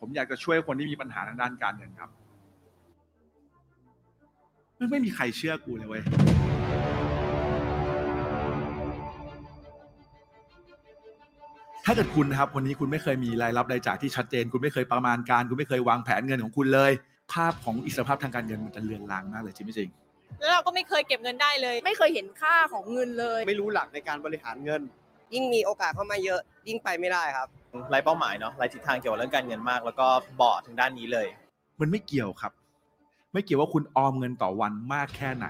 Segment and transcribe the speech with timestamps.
[0.00, 2.10] ผมอยากจะช่วยคนที่มีปัญหาทางด้านการเงินครับ
[4.76, 6.02] ไม่ไม่มีใครเชื่อกูเลยเว้ย
[11.84, 16.92] ถ้าเกิดคุณนะครับวันนี้คุณไม่เคยมีรายรับรายจ่ายที่ชัดเจน คุณไม่เคยประมาณการ คุณไม่เคยวางแผนเงินของคุณเลย
[17.32, 19.90] ภาพของอิสรภาพทางการเงินมันจะเลือนลางมากเลยจริงไม่จริง
[20.38, 24.82] แล้วเราก็ไม่เคยเก็บเงินได้เลย ไม่เคยเห็นค่าของเงินเลย ไม่รู้หลักในการบริหารเงิน
[25.34, 27.48] ยิ่งมีโอกาสเข้ามาเยอะ ยิ่งไปไม่ได้ครับ
[27.90, 30.06] ไร้เป้าหมายเนาะไร้ทิศทางเกี่ยวกับเรื่องการเงินมาก แล้วก็
[30.40, 31.26] บอดถึงด้านนี้เลย
[31.80, 32.52] มันไม่เกี่ยวครับ
[33.32, 35.46] ไม่เกี่ยวว่าคุณออมเงินต่อวันมากแค่ไหน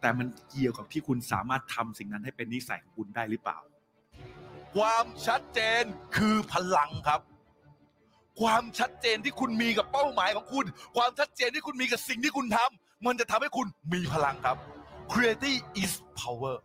[0.00, 3.58] แต่มันเกี่ยวกับที่คุณสามารถทำสิ่งนั้นให้เป็นนิสัยของคุณได้หรือเปล่า
[4.76, 5.84] ความชัดเจน
[6.16, 7.20] คือพลังครับ
[8.40, 10.66] ความชัดเจนที่คุณมีกับเป้าหมายของคุณ
[10.96, 14.56] ความชัดเจนที่คุณมีกับสิ่งที่คุณทำมันจะทำให้คุณมีพลังครับ
[15.12, 16.56] Creativity is power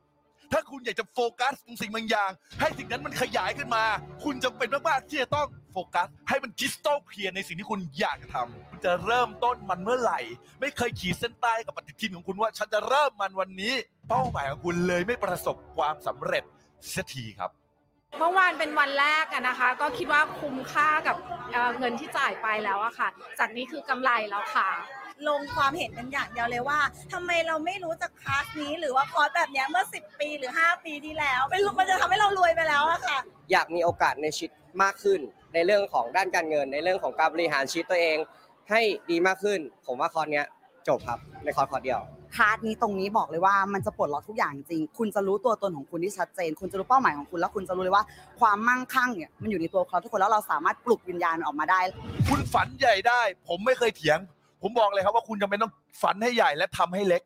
[0.52, 3.86] ถ้าคุณอยากจะโฟกัสตรงสิ่งบางอย่าง ให้สิ่งนั้นมันขยายขึ้นมา
[4.24, 10.20] คุณจำเป็นมากๆที่จะต้องโฟกัส ให้มัน crystal clear ในสิ่งที่คุณอยากจะทำคุณจะเริ่มต้นมันเมื่อไหร่
[10.60, 13.74] ไม่เคยขีดเส้นใต้กับปฏิทินของคุณว่า ฉันจะเริ่มมันวันนี้
[14.10, 16.44] เป้าหมายของคุณเลยไม่ประสบความสำเร็จ
[16.94, 17.52] สักทีครับ
[18.20, 21.18] เมื่อวานเป็นวันแรกอะนะคะ ก็คิดว่าคุ้มค่ากับ
[21.52, 23.10] เเงินที่จ่ายไปแล้วอะค่ะ
[23.40, 24.70] จากนี้คือกำไรแล้วค่ะ
[25.28, 26.80] ลงความเห็นกันอย่างเดียวเลยว่า
[27.14, 33.18] ทำไมเราไม่รู้จักคลาสนี้หรือว่าคอร์สแบบเนี้ยเมื่อ 10 ปีหรือ 5 ปีที่แล้วไม่รู้มันจะทำให้เรารวยไปแล้วอะค่ะ
[33.52, 35.20] อยากมีโอกาสในชีวิตมากขึ้น
[35.54, 38.18] ในเรื่องของด้านการเงิน ในเรื่องของการบริหารชีวิตตัวเอง
[38.70, 40.46] ให้ดีมากขึ้น ผมว่าคอร์สเนี้ย
[40.88, 42.02] จบครับในคอร์สคอร์สเดียว
[42.36, 48.04] คลาสนี้ตรงนี้บอกเลยว่ามันจะปลดล็อกทุกอย่างจริง คุณจะรู้ตัวตนของคุณที่ชัดเจน คุณจะรู้เป้าหมายของคุณแล้วคุณจะรู้เลยว่า
[48.40, 51.80] ความมั่งคั่งเนี่ยมันอยู่ในตัวเขาทุกคนแล้วเราสามารถปลุกวิญญาณมันออกมาได้
[52.30, 54.20] คุณฝันใหญ่ได้ ผมไม่เคยเถียง
[54.68, 57.22] ผมบอกเลยครับว่าคุณจำเป็นต้องฝันให้ใหญ่และทำให้เล็ก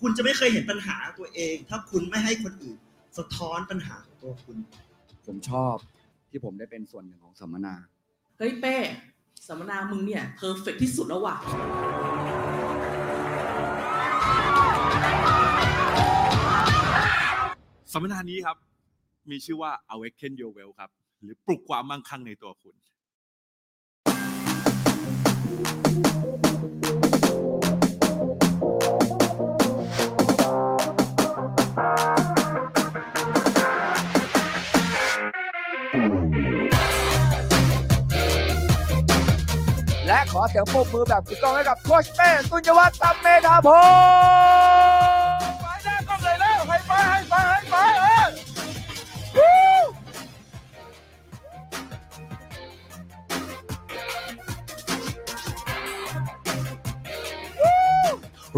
[0.00, 2.78] คุณจะไม่เคยเห็นปัญหาตัวเอง ถ้าคุณไม่ให้คนอื่น
[3.18, 4.56] สะท้อนปัญหาของตัวคุณ
[5.26, 5.76] ผมชอบ
[6.30, 7.74] ที่ผมได้เป็นส่วนหนึ่งของสัมมนา
[8.38, 8.76] เฮ้ยเป้
[9.46, 11.36] สัมมนามึงเนี่ยเพอร์เฟกที่สุดแล้วว่ะ
[17.92, 18.56] สัมมนานี้ครับ
[19.30, 20.90] มีชื่อว่า awaken your well ครับ
[21.22, 22.76] หรือปลุกความมั่งคั่งในตัวคุณ
[40.32, 47.74] ขอเสียงปรบมือแบบถูกต้องให้กับโคชเป้ตุนยวัฒน์ตัมเมธาพงศ์ไปได้ก็เลยแล้วให้ไปให้ไปให้ไป
[49.34, 49.40] เอ
[49.80, 49.84] อ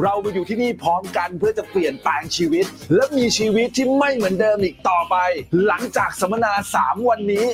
[0.02, 2.64] เรามาอยู่ที่นี่พร้อมกันเพื่อจะเปลี่ยนแปลงชีวิต
[2.94, 5.16] และมีชีวิตที่ไม่เหมือนเดิมอีกต่อไป
[5.66, 7.46] หลังจากสัมมนา 3 วันนี้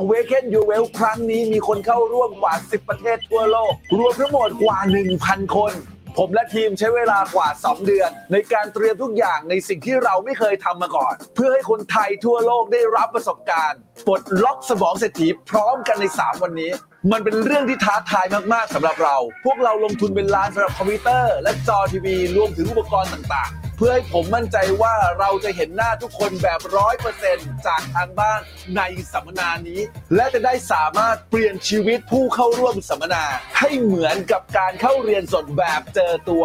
[0.00, 4.78] Awaken Your Well ครั้งนี้มีคนเข้าร่วมกว่า 10 ประเทศทั่วโลก รวมทั้งหมดกว่า
[5.16, 5.72] 1,000 คน
[6.18, 16.70] ผมและทีมใช้เวลากว่า 2 เดือน ในการเตรียมทุกอย่างในสิ่งที่เราไม่เคยทำมาก่อน เพื่อให้คนไทยทั่วโลกได้รับประสบการณ์ปลดล็อกสมองเศรษฐีพร้อมกันใน 3 วันนี้
[17.12, 28.40] มันเป็นเรื่องที่ท้าทายมาก ๆสำหรับเรา พวกเราลงทุนเป็นล้านสำหรับคอมพิวเตอร์ และจอทีวีรวมถึงอุปกรณ์ต่างๆ เพื่อให้ผมมั่นใจว่าเราจะเห็นหน้าทุกคนแบบร้อยเปอร์เซ็นต์จากทางบ้าน
[28.76, 29.80] ในสัมมนานี้
[30.14, 33.24] และจะได้สามารถเปลี่ยนชีวิตผู้เข้าร่วมสัมมนา
[33.58, 36.44] ให้เหมือนกับการเข้าเรียนสดแบบเจอตัว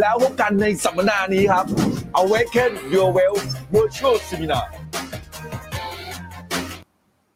[0.00, 1.64] แล้วพบกันในสัมมนานี้ครับ
[2.20, 3.36] Awaken Your Well
[3.74, 4.66] Virtual Seminar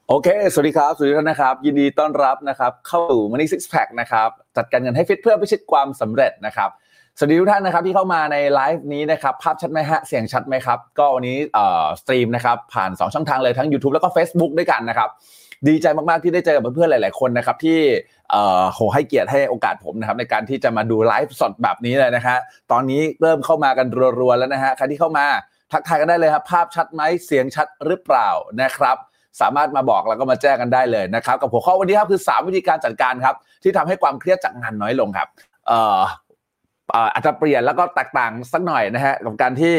[0.09, 6.71] โอเค สวัสดีครับ สวัสดีท่านนะครับ ยินดีต้อนรับนะครับ เข้าสู่ Money Six Pack นะครับ จัดการเงินให้ฟิตเพื่อพิชิตความสำเร็จนะครับ
[7.18, 15.08] สวัสดีทุกท่านนะครับที่เข้ามาในไลฟ์นี้นะครับภาพชัดไหมฮะเสียงชัดไหมครับ ก็วันนี้เอ่อสตรีมนะครับผ่าน 2 ช่องทางเลยทั้ง YouTube แล้วก็ Facebook ด้วยกันนะครับ
[15.68, 17.78] ดีใจมากๆที่ได้เจอกับเพื่อนๆหลาย ๆคนนะครับที่
[18.30, 22.36] เอ่อโหให้เกียรติให้โอกาสผมนะครับในการที่จะมาดูไลฟ์สดแบบนี้เลยนะฮะ
[22.72, 23.86] ตอนนี้เริ่มเข้ามากัน
[24.18, 25.26] รัวๆแล้วนะฮะใครที่เข้ามา
[25.72, 28.28] ทักทายกันได้เลยครับภาพชัดไหมเสียงชัดหรือเปล่า
[28.62, 28.97] นะครับ
[29.41, 35.28] สามารถมาบอกแล้วก็มาแจ้งกันได้เลยนะครับกับหัวข้อวันนี้ครับคือ 3 วิธีการจัดการครับที่ทำให้ความเครียดจากงานน้อยลงครับ
[37.12, 39.74] อาจจะเปลี่ยนแล้วก็แตกต่างสักหน่อยนะฮะกับการที่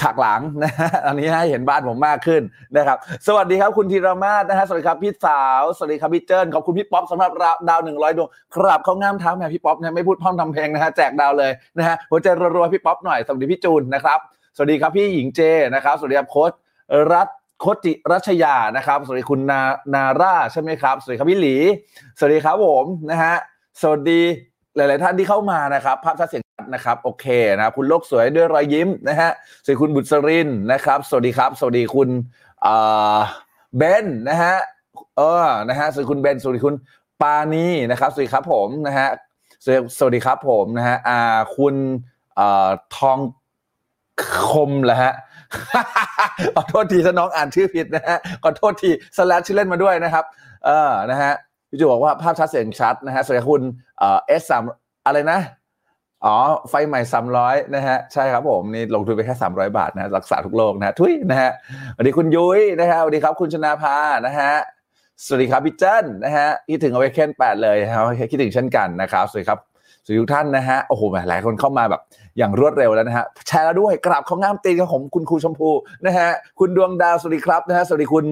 [0.00, 2.42] ฉากหลังนะฮะอันนี้ให้เห็นบ้านผมมากขึ้น
[2.76, 7.30] นะครับ สวัสดีครับคุณธีรมาศนะฮะสวัสดีครับพี่สาวสวัสดีครับพี่เจิ้นขอบคุณพี่ป๊อปสำหรับ
[7.68, 12.26] ดาวหนึ่งร้อยดวงครับเขาง่ามเท้าแม่พี่ป๊อปเนี่ยไม่พูดพร่อมทำเพลงนะฮะแจกดาวเลยนะฮะหัวใจ
[12.56, 14.18] รัวๆพี่ป๊อปหน่อยสวัสดีพี่จูนนะครับ
[14.56, 15.40] สวัสดีครับพี่หญิงเจ
[15.74, 16.52] นะครับสวัสดีครับโค้ช
[17.12, 17.28] รัฐ
[17.60, 19.60] โคจิรัชยานะครับสวัสดีคุณนา
[19.94, 21.56] นาร่าใช่ไหมครับสวัสดีครับพี่หลี
[22.18, 23.34] สวัสดีครับผมนะฮะ
[23.80, 24.22] สวัสดี
[24.78, 27.26] หลาย ๆ ท่านที่เข้ามานะครับ ภาพชัดเสียงชัดนะครับ โอเค
[27.56, 29.30] นะครับคุณโลกสวยด้วยรอยยิ้มนะฮะ
[29.62, 32.08] สวัสดีคุณบุษรินทร์นะครับ สวัสดีครับ สวัสดีคุณ
[33.76, 34.54] เบนนะฮะ
[35.16, 36.74] เออนะฮะสวัสดีคุณเบนสวัสดีคุณ
[37.22, 39.08] ปานีนะครับสวัสดีครับผมนะฮะ
[39.62, 41.20] สวัสดีสวัสดีครับผมนะฮะอ่า
[41.56, 41.74] คุณ
[42.34, 43.18] เอ่อทอง
[44.48, 45.12] คมเหรอฮะ
[46.56, 50.24] ขอโทษทีถ้าน้องอ่านชื่อผิดนะฮะขอโทษทีสแลชชื่อเล่นมาด้วยนะครับ
[50.64, 51.32] เออนะฮะ
[51.70, 53.62] พี่จูบอกว่าภาพชัดเสียงชัดนะฮะสวัสดีคุณ
[53.98, 54.62] เอสสาม
[55.06, 55.40] อะไรนะ
[56.24, 56.36] อ๋อ
[56.68, 61.50] ไฟใหม่สามร้อยนะฮะ ใช่ครับผม นี่ลงทุนไปแค่สามร้อยบาทนะรักษาทุกโรคนะทุยนะฮะ
[61.94, 64.52] สวัสดีคุณยุ้ยนะฮะสวัสดีครับคุณชนาภานะฮะ
[65.24, 69.58] สวัสดีครับพี่เจิ้นนะฮะคิดถึงเอาไว้เคนแปดเลยครับคิดถึงเช่นกันนะครับสวัสดีครับ
[70.02, 72.00] สวัสดีทุกท่านนะฮะโอ้โหหมหลายคนเข้ามาแบบ
[72.38, 75.70] อย่างรวดเร็วแล้วนะฮะแชร์แล้วด้วยกราบของงามตีนของผมคุณครูชมพู
[76.06, 76.28] นะฮะ
[76.58, 78.24] คุณดวงดาวสวัสดีครับนะฮะสวัสดีคุณ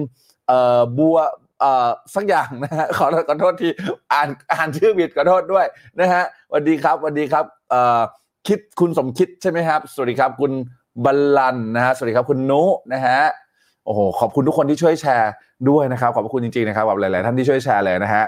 [0.47, 1.17] เอ่อบัว
[1.59, 3.69] เอ่อสักอย่างนะฮะขอขอโทษที
[4.13, 5.65] อ่านอ่านชื่อผิดขอโทษด้วย
[5.99, 8.01] นะฮะสวัสดีครับสวัสดีครับเอ่อ
[8.47, 10.51] คิดคุณสมคิดใช่ไหมครับ สวัสดีครับคุณ
[11.05, 12.63] บัลลันนะฮะสวัสดีครับคุณนุ
[12.93, 13.19] นะฮะ
[13.85, 15.31] โอ้โหขอบคุณทุกคนที่ช่วยแชร์
[15.69, 18.23] ด้วยนะครับ ขอบคุณจริงๆนะครับกับหลาย ๆ ท่านที่ช่วยแชร์เลยนะฮะ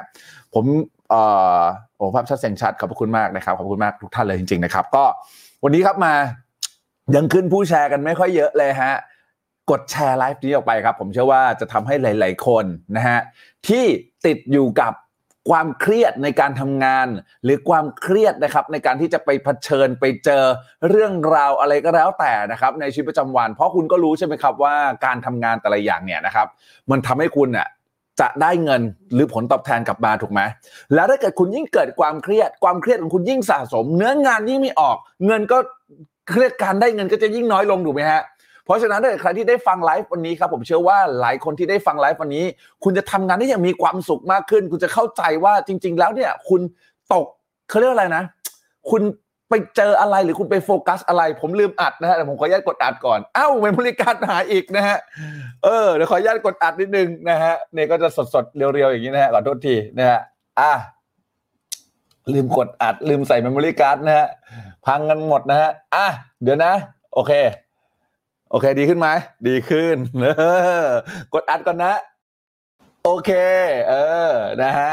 [0.53, 0.65] ผม
[1.09, 1.21] เอ่
[1.59, 1.61] อ
[1.97, 5.03] โอ้ภาพชัดเสียงชัดขอบคุณมากนะครับขอบคุณมากทุกท่านเลยจริง ๆ นะครับ ก็
[5.63, 6.13] วันนี้ครับมา
[7.15, 8.93] ยังขึ้นผู้แชร์กันไม่ค่อยเยอะเลยฮะ
[9.71, 13.19] กดแชร์ไลฟ์นี้ออกไปครับ ผมเชื่อว่าจะทำให้หลาย ๆ คนนะฮะ
[13.67, 13.85] ที่
[14.25, 14.93] ติดอยู่กับ
[15.49, 17.07] ความเครียดในการทำงาน
[17.43, 20.43] หรือความเครียดนะครับในการที่จะไปเผชิญไปเจอ
[20.89, 24.75] เรื่องราวอะไรก็แล้วแต่นะครับ ในชีวิตประจำวัน เพราะคุณก็รู้ใช่ไหมครับว่า
[25.05, 26.47] การทำงานแต่ละอย่างเนี่ยนะครับ
[26.91, 27.67] มันทำให้คุณอะ
[28.19, 28.81] จะได้เงิน
[29.13, 30.41] หรือผลตอบแทนกลับมาถูกไหม
[30.93, 35.57] แล้วถ้าเกิดคุณยิ่งเกิดความเครียด ความเครียดของคุณยิ่งสะสม เนื้องานยิ่งไม่ออก เงินก็
[36.29, 38.21] เครียดการได้เงินก็จะยิ่งน้อยลงถูกไหมฮะ
[38.69, 42.45] เพราะฉะนั้นถ้าใครที่ได้ฟังไลฟ์วันนี้ครับผมเชื่อว่าหลายคนที่ได้ฟังไลฟ์วันนี้
[42.83, 46.61] คุณจะทำงานได้อย่างมีความสุขมากขึ้น คุณจะเข้าใจว่าจริง ๆ แล้วเนี่ย คุณ
[47.13, 47.25] ตก
[47.69, 48.23] เขาเรียกอะไรนะ
[48.89, 49.01] คุณ
[49.49, 54.97] ไปเจออะไรหรือคุณไปโฟกัสอะไร ผมลืมอัดนะฮะแต่ผมขออนุญาตกดอัดก่อนอ้าว memory card หายอีกนะฮะ
[55.63, 60.19] เออเดี๋ยวขออนุญาตกดอัดนิดนึงนะฮะเนี่ยก็จะสดๆ real ๆอย่างนี้นะฮะขอโทษทีนะฮะ
[60.59, 60.71] อะ
[62.33, 64.27] ลืมกดอัดลืมใส่ memory card นะฮะ
[64.85, 66.07] พังกันหมดนะฮะอะ
[66.43, 66.73] เดี๋ยวนะ
[67.13, 67.31] โอเค
[68.51, 69.07] โอเค ดีขึ้นไหม
[69.47, 70.43] ดีขึ้นเอ
[70.85, 70.87] อ
[71.33, 71.93] กดอัดก่อนนะ
[73.03, 73.31] โอเค
[73.89, 73.93] เอ
[74.29, 74.91] อนะฮะ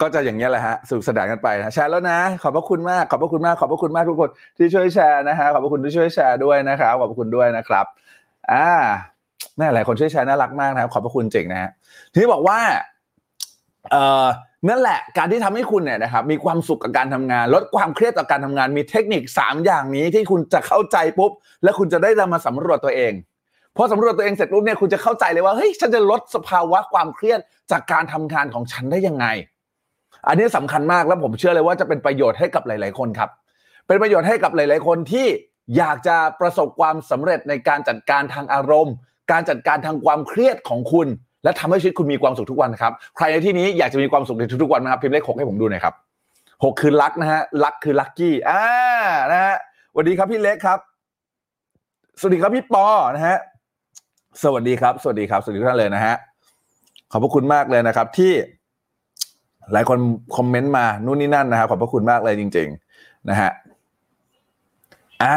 [0.00, 7.86] ก็จะอย่างนี้แหละฮะสนุกสนานกันไปนะแชร์แล้วนะ ขอบพระคุณมากขอบพระคุณมากขอบพระคุณมากทุกคนที่ช่วยแชร์นะฮะขอบพระคุณที่ช่วยแชร์ด้วยนะครับขอบพระคุณด้วยนะครับ
[8.52, 8.68] อ่า
[9.56, 11.70] แม่หลายคนช่วยแชร์น่ารักมากนะครับ ขอบพระคุณจริงนะฮะ
[12.12, 12.58] ทีนี้บอกว่า
[13.92, 14.26] เอ่อ
[14.66, 21.32] นั่นแหละการที่ทำให้คุณเนี่ยนะครับมีความสุขกับการทำงาน ลดความเครียดต่อการทำงานมีเทคนิค 3 อย่างนี้ที่คุณจะเข้าใจปุ๊บ
[21.62, 23.12] แล้วคุณจะได้นำมาสำรวจตัวเอง
[23.76, 27.40] พอสำรวจตัวเองเสร็จปุ๊บเนี่ยคุณจะเข้าใจเลยว่าเฮ้ยฉันจะลดสภาวะความเครียด
[27.70, 29.26] จากการทำงานของฉันได้ยังไง
[30.28, 33.30] อันนี้สำคัญมากแล้วผมเชื่อเลยว่าจะเป็นประโยชน์ให้กับหลาย ๆคนครับ
[33.86, 35.26] เป็นประโยชน์ให้กับหลาย ๆ คนที่
[35.76, 38.94] อยากจะประสบความสำเร็จในการจัดการทางอารมณ์
[39.30, 41.08] การจัดการทางความเครียดของคุณ
[41.44, 45.94] และทำให้ชีวิตคุณมีความสุขทุกวันครับ ใครในที่นี้อยากจะมีความสุขในทุกๆวันนะครับ พิมพ์เลขหกให้ผมดูหน่อยครับ
[46.64, 48.62] หกคือลักนะฮะลักคือลักกี้อ่า
[49.32, 49.54] นะฮะ
[49.92, 50.78] สวัสดีครับพี่เล็กครับ
[52.20, 53.36] สวัสดีครับพี่ปอนะฮะ
[54.42, 56.14] สวัสดีครับ สวัสดีครับ สวัสดีทุกท่านเลยนะฮะ
[57.12, 58.32] ขอบพระคุณมากเลยนะครับ ที่
[59.72, 59.98] หลายคน
[60.36, 62.68] คอมเมนต์มานู่นนี่นั่นนะครับขอบพระคุณมากเลยจริง
[62.98, 63.50] ๆ นะฮะ
[65.22, 65.36] อ่า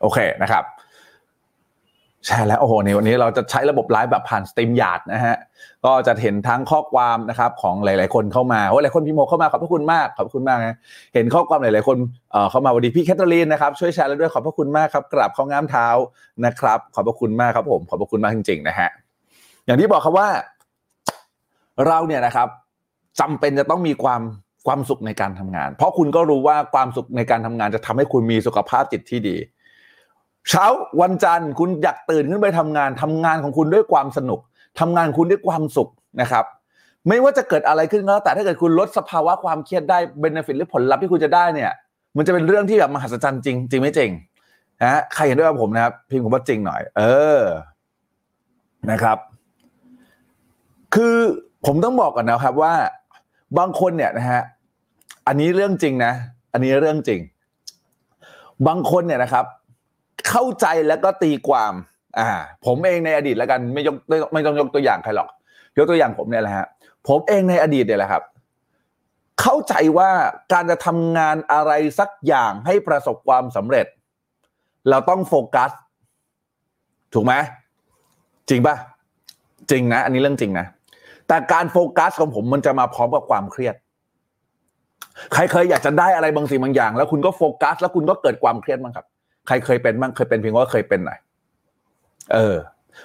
[0.00, 0.64] โอเคนะครับ
[2.28, 5.36] ใช่แล้วโอ้โหในวันนี้เราจะใช้ระบบไลฟ์แบบผ่าน StreamYard นะฮะ
[5.84, 10.76] ก็จะเห็นทั้งข้อความนะครับของหลาย ๆ คนเข้ามาโอ้หลายคนพิมพ์เข้ามาขอบพระคุณมากขอบพระคุณมากนะ
[11.14, 11.96] เห็นข้อความหลาย ๆ คน
[12.50, 15.88] เข้ามาวัสดีพี่แคทเธอรีนนะครับช่วยแชร์แล้วด้วยขอบพระคุณมากครับกราบแทบงามเท้า
[16.44, 18.88] นะครับ ขอบพระคุณมากครับผมขอบพระคุณมากจริง ๆ นะฮะ
[19.66, 20.28] อย่างที่บอกครับว่า
[21.86, 22.48] เราเนี่ยนะครับ
[23.20, 24.20] จำเป็นจะต้องมีความ
[24.66, 29.36] ความสุขในการทำงาน เพราะคุณก็รู้ว่าความสุขในการทำงานจะทำให้คุณมีสุขภาพจิตที่ดี
[30.50, 30.64] เช้า
[31.00, 34.40] วันจันทร์คุณอยากตื่นขึ้นไปทำงานทำงานของคุณด้วยความสนุก
[34.80, 35.88] ทำงานคุณด้วยความสุข
[36.20, 36.44] นะครับ
[37.08, 41.70] ไม่ว่าจะเกิดอะไรขึ้นก็แล้วแต่ถ้าเกิดคุณลดสภาวะความเครียดได้เบนฟิตหรือผลลัพธ์ที่คุณจะได้เนี่ย
[42.16, 44.10] มันจะเป็นเรื่องที่แบบมหัศจรรย์จริงจริงไม่จริง
[44.82, 47.02] นะฮะใครเห็นด้วยกับผมนะครับ พิมพ์ผมว่าจริงหน่อย เอ
[47.38, 47.40] อ
[48.90, 49.18] นะครับ
[50.94, 51.16] คือ
[51.66, 52.74] ผมต้องบอกก่อนนะครับว่า
[53.58, 54.42] บางคนเนี่ยนะฮะ
[55.26, 56.12] อันนี้เรื่องจริงนะ
[56.52, 57.20] อันนี้เรื่องจริง
[58.66, 59.44] บางคนเนี่ยนะครับ
[60.30, 61.72] เข้าใจแล้วก็ตีความ
[62.18, 62.28] อ่า
[62.66, 63.94] ผมเองในอดีตแล้วกันไม่ยก
[64.32, 65.28] ไม่ต้องยกตัวอย่างใครหรอก
[65.78, 66.66] ยกตัวอย่างผมเนี่ยแหละฮะ
[67.08, 68.22] ผมเองในอดีตเนี่ยแหละครับ
[69.40, 70.10] เข้าใจว่า
[70.52, 73.86] การจะทำงานอะไรสักอย่างให้ประสบความสำเร็จ
[74.90, 75.70] เราต้องโฟกัส
[77.14, 77.34] ถูกไหม
[78.48, 78.76] จริงปะ
[79.70, 80.66] จริงนะ อันนี้เรื่องจริงนะ
[81.28, 83.74] แต่การโฟกัสของผมมันจะมาพร้อมกับความเครียด
[85.34, 89.06] ใครเคยอยากจะได้อะไรบางสิ่งบางอย่าง แล้วคุณก็โฟกัส แล้วคุณก็เกิดความเครียดบ้งครับ
[89.48, 91.18] ใครเคยเป็นบ้างเคยเป็นเพียงว่าเคยเป็นหน่อย
[92.34, 92.56] เออ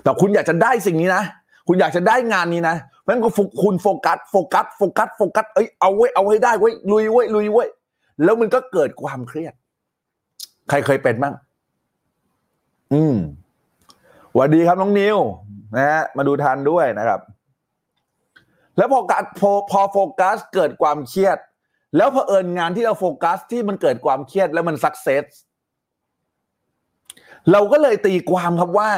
[0.04, 1.24] แบบคุณอยากจะได้สิ่งนี้นะ
[1.68, 3.30] คุณอยากจะได้งานนี้นะเพราะฉะนั้นก็
[3.64, 7.66] คุณโฟกัสโฟกัสโฟกัสโฟกัสเอ้ยเอาไว้เอาให้ได้ไว้ลุยไว้ลุยไว้
[8.24, 9.54] แล้วมันก็เกิดความเครียด
[10.70, 11.34] ใครเคยเป็นบ้าง
[12.94, 13.16] อืม
[14.32, 15.18] สวัสดีครับน้องนิว
[15.76, 17.20] นะฮะมาดูทันด้วยนะครับ
[18.78, 21.38] แล้วพอการพอพอโฟกัสเกิดความเครียด
[21.98, 25.24] แล้วเผอิญงานที่เราโฟกัสที่มันเกิดความเครียดแล้วมัน success
[27.52, 28.92] เราก็เลยตีความครับว่า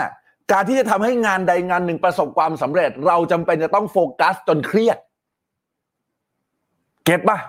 [0.52, 4.98] การที่จะทำให้งานใดงานหนึ่งประสบความสำเร็จ เราจำเป็นจะต้องโฟกัสจนเครียด
[7.06, 7.40] เก็ตปะ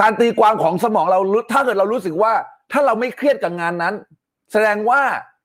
[0.00, 2.32] การตีความของสมองเรารู้ถ้าเกิดเรารู้สึกว่า
[2.72, 3.94] ถ้าเราไม่เครียดกับงานนั้น
[4.52, 5.00] แสดงว่า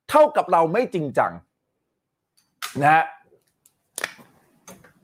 [0.10, 1.32] เท่ากับเราไม่จริงจัง
[2.82, 3.06] นะฮะ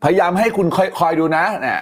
[0.03, 1.81] พยายามให้คุณคอยคอยดูนะเนี่ย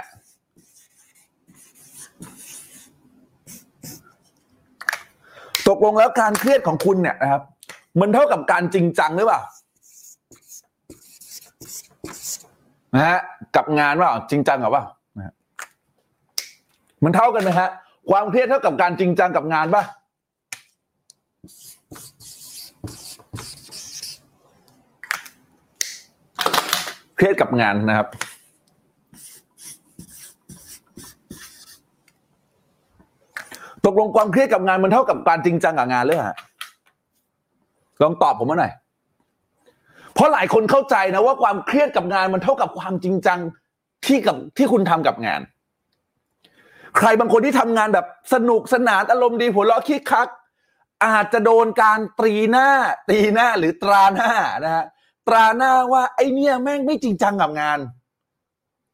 [5.72, 7.42] ตกลงแล้วการเครียดของคุณเนี่ยนะครับ
[8.00, 9.42] มันเท่ากับการจริงจังหรือเปล่า
[12.96, 13.20] นะฮะ
[13.56, 14.86] กับงานว่าจริงจังหรือเปล่า
[17.04, 17.70] มันเท่ากันไหมฮะ
[18.12, 19.84] ความเครียดเท่ากับการจริงจังกับงานป่ะ
[27.18, 28.08] เครียดกับงานนะครับ
[33.86, 36.36] ตกลงความเครียดกับงานมันเท่ากับการจริงจังกับงานเลยฮะ
[38.02, 38.74] ลองตอบผมมาหน่อย
[40.14, 43.40] เพราะหลายคนเข้าใจนะว่าความเครียดกับงานมันเท่ากับความจริงจัง
[44.06, 45.42] ที่กับที่คุณทำกับงาน
[46.98, 50.28] ใครบางคนที่ทำงานแบบสนุกสนานอารมณ์ดีหัวเราะคิกคัก
[51.06, 52.68] อาจจะโดนการตรีหน้า
[53.10, 54.32] ตีหน้าหรือตราหน้า
[54.66, 54.86] นะฮะ
[55.28, 57.80] ตราหน้าว่าไอเนี่ยแม่งไม่จริงจังกับงาน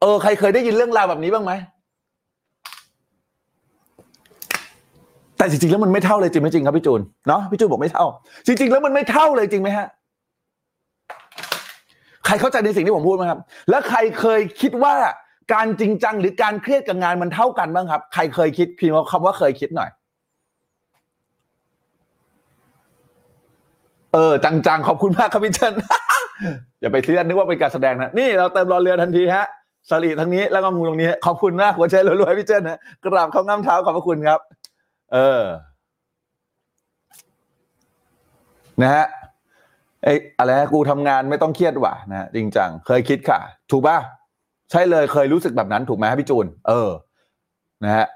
[0.01, 1.51] เออ ใครเคยได้ยินเรื่องราวแบบนี้บ้างไหม
[5.37, 8.05] แต่จริงๆแล้วมันไม่เท่าเลยจริงไหมจริงครับพี่จูนเนาะพี่จูนบอกไม่เท่า
[8.45, 9.87] จริง ๆ แล้วมันไม่เท่าเลยจริงไหมฮะ
[12.25, 13.39] ใครเข้าใจในสิ่งที่ผมพูดไหมครับ
[13.69, 14.95] แล้วใครเคยคิดว่า
[15.53, 19.89] การจริงจังหรือการเครียดกับงานมันเท่ากันบ้างครับ ใครเคยคิดพิมพ์คำว่าเคยคิดหน่อย
[24.13, 25.73] เออ จังๆ ขอบคุณมากครับพี่เชน
[26.81, 29.45] อย่าไปเชื่อนึกว่าเป็นการแสดงนะ นี่เราเติมรอเรือทันทีฮะ
[29.89, 34.39] สลีทั้งนี้แล้วก็งูตรงนี้ ขอบคุณมากหัวใจรวยๆพี่เจนนะกราบเข้าง่ามเท้าขอบพระคุณครับ
[35.13, 35.43] เออ
[38.81, 39.05] นะฮะ
[40.03, 43.39] ไอ้อะไรนะกูทำงานไม่ต้องเครียดว่ะนะฮะจริงจัง เคยคิดค่ะ
[43.71, 43.97] ถูกป่ะ
[44.71, 46.89] ใช่เลยเคยรู้สึกแบบนั้นถูกไหมพี่จูน เออ
[47.83, 48.07] นะฮะ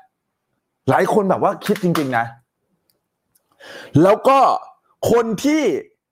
[0.89, 2.25] หลายคนแบบว่าคิดจริง ๆ นะ
[4.03, 4.39] แล้วก็
[5.12, 5.63] คนที่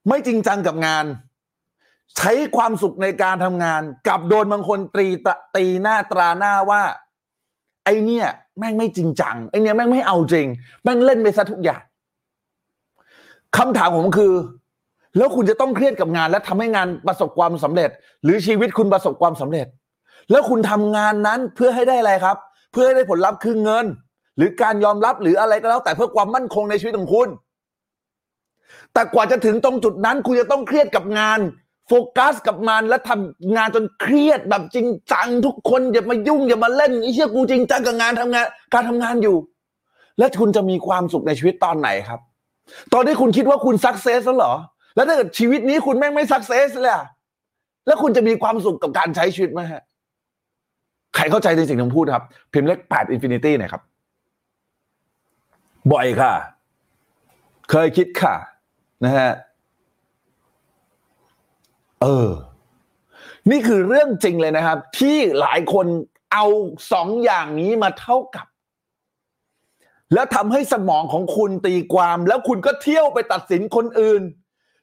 [0.07, 1.05] ไม่จริงจังกับงาน
[2.17, 6.83] ใช้ความสุขในการทำงาน กับโดนบางคนตรีตะตีหน้าตราหน้าว่า
[7.83, 8.27] ไอเนี่ย
[8.59, 10.47] แม่งไม่จริงจังไอเนี่ยแม่งไม่เอาจริง
[10.83, 11.81] แม่งเล่นไปซะทุกอย่าง
[13.57, 14.33] คำถามผมคือ
[15.17, 17.89] แล้วคุณจะต้องเครียดกับงาน และทำให้งานประสบความสำเร็จ
[18.23, 19.67] หรือชีวิตคุณประสบความสำเร็จ
[20.31, 22.37] แล้วคุณทำงานนั้นเพื่อให้ได้อะไรครับ
[22.71, 23.85] เพื่อให้ได้ผลลัพธ์คือเงิน
[24.37, 27.27] หรือการยอมรับหรืออะไรก็แล้ว แต่เพื่อความมั่นคงในชีวิตของคุณ
[28.93, 31.39] แต่กว่าจะถึงตรงจุดนั้น คุณจะต้องเครียดกับงาน
[31.91, 39.37] โฟกัสกับมันและทำงานจนเครียดแบบจริงจังทุกคนอย่ามายุ่งอย่ามาเล่นไอ้เชี่ยกูจริงจังกับงานทำงาน การทำงานอยู่
[40.17, 42.19] แล้วคุณจะมีความสุขในชีวิตตอนไหนครับ
[42.93, 44.53] ตอนที่คุณคิดว่าคุณ success แล้วเหรอ
[44.95, 47.05] แล้วถ้าเกิดชีวิตนี้คุณแม่งไม่ success เลยอะ
[47.87, 49.83] แล้วคุณจะมีความสุขกับการใช้ชีวิตไหมฮะ
[51.15, 53.81] ใครเข้าใจในสิ่งที่ผมพูดครับ พิมพ์เลขแปด infinity หน่อยครับ
[55.91, 56.33] บ่อยค่ะ
[57.69, 58.35] เคยคิดค่ะ
[59.03, 59.29] นะฮะ
[62.01, 62.29] เออ
[63.51, 65.87] นี่คือเรื่องจริงเลยนะครับ ที่หลายคน
[66.33, 66.45] เอา
[66.91, 68.45] สองอย่างนี้มาเท่ากับ
[70.13, 74.21] แล้วทำให้สมองของคุณตีความ แล้วคุณก็เที่ยวไปตัดสินคนอื่น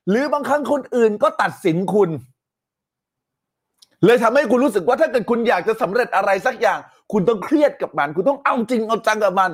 [0.09, 2.11] หรือบางครั้งคนอื่นก็ตัดสินคุณ
[4.05, 6.79] เลยทำให้คุณรู้สึกว่าถ้าเกิดคุณอยากจะสำเร็จอะไรสักอย่าง
[7.13, 9.51] คุณต้องเครียดกับมัน คุณต้องเอาจริงเอาจังกับมัน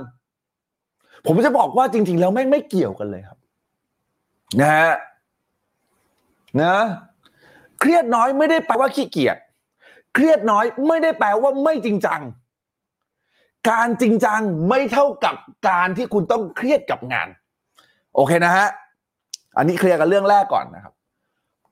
[1.26, 3.38] ผมจะบอกว่าจริง ๆ แล้วไม่ไม่เกี่ยวกันเลยครับ
[4.60, 4.94] นะฮะ
[6.62, 6.76] นะ
[7.82, 9.36] เครียดน้อยไม่ได้แปลว่าขี้เกียจ
[10.14, 12.20] เครียดน้อยไม่ได้แปลว่าไม่จริงจัง
[13.70, 15.34] การจริงจังไม่เท่ากับ
[15.68, 17.28] การที่คุณต้องเครียดกับงาน
[18.14, 18.68] โอเคนะฮะ
[19.56, 20.94] อันนี้เคลียร์กันเรื่องแรกก่อนนะครับ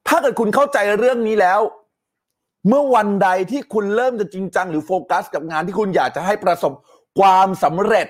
[0.08, 1.60] ถ้าเกิดคุณเข้าใจเรื่องนี้แล้ว
[2.68, 6.72] เมื่อวันใดที่คุณเริ่มจะจริงจัง หรือโฟกัส กับงานที่คุณอยากจะให้ประสบ
[7.20, 8.08] ความสำเร็จ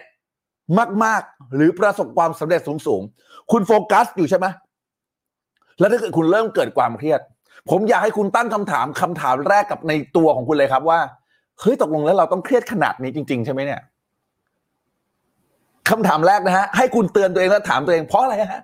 [1.04, 4.47] มาก ๆ หรือประสบความสำเร็จสูง ๆ คุณโฟกัสอยู่ใช่ไหม
[5.78, 7.21] แล้วถ้าเกิดคุณเริ่มเกิดความเครียด
[7.71, 11.00] ผมอยากให้คุณตั้งคำถามคำถามแรกกับในตัวของคุณเลยครับว่า
[11.61, 13.81] เฮ้ยตกลงแล้วเราต้องเครียดขนาดนี้จริง ๆ ใช่ไหมเนี่ย
[15.90, 18.62] คำถามแรกนะฮะให้คุณเตือนตัวเองแล้วถามตัวเองเพราะอะไรฮะ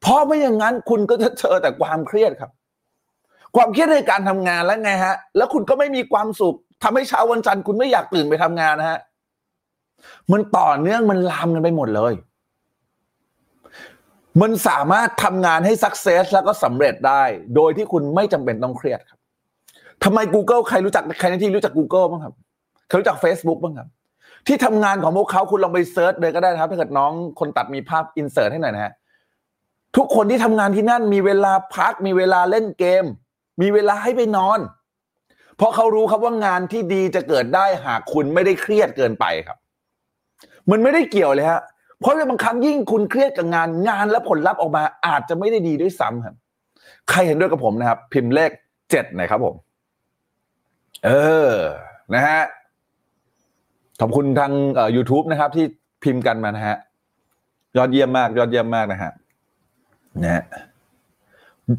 [0.00, 2.50] เพราะไม่อย่างนั้นคุณก็จะเจอแต่ความเครียดครับ
[3.56, 8.98] ความเครียดในการทำงานแล้วไงฮะ แล้วคุณก็ไม่มีความสุขทำให้เช้าวันจันทร์คุณไม่อยากตื่นไปทำงานนะฮะ
[10.32, 12.14] มันต่อเนื่องมันลามกันไปหมดเลย
[14.40, 17.22] มันสามารถทำงานให้สักเซสแล้วก็สำเร็จได้
[17.54, 19.18] โดยที่คุณไม่จำเป็นต้องเครียดครับ
[20.04, 22.34] ทำไม Google ใครรู้จักใครในที่รู้จัก Google บ้างครับ
[22.86, 23.88] ใครรู้จัก Facebook บ้างครับ
[24.46, 28.92] ที่ทำงานของพวกเขาคุณลองไปเซิร์ชเลยก็ได้นะครับ ถ้าเกิดน้องคนตัดมีภาพอินเสิร์ตให้หน่อยนะฮะ
[29.96, 33.04] ทุกคนที่ทำงานที่นั่นมีเวลาพัก มีเวลาเล่นเกม
[33.62, 34.60] มีเวลาให้ไปนอน
[35.56, 39.58] เพราะเขารู้ครับว่างานที่ดีจะเกิดได้หากคุณไม่ได้เครียดเกินไปครับ
[40.70, 41.62] มันไม่ได้เกี่ยวเลยฮะ
[42.00, 46.34] เพราะบางครั้งยิ่งคุณเครียดกับงานงานและผลลัพธ์ออกมาอาจจะไม่ได้ดีด้วยซ้ำครับ
[47.10, 48.50] ใครเห็นด้วยกับผมนะครับ พิมพ์เลข
[48.90, 49.54] เจ็ดหน่อยครับผม
[51.04, 51.10] เอ
[51.50, 51.52] อ
[52.14, 52.40] นะฮะ
[54.00, 55.64] ขอบคุณทางเอ่อ YouTube นะครับ ที่
[56.04, 56.76] พิมพ์กันมานะฮะ
[57.76, 59.12] ยอดเยี่ยมมากยอดเยี่ยมมากนะฮะ
[60.22, 60.42] นะฮะ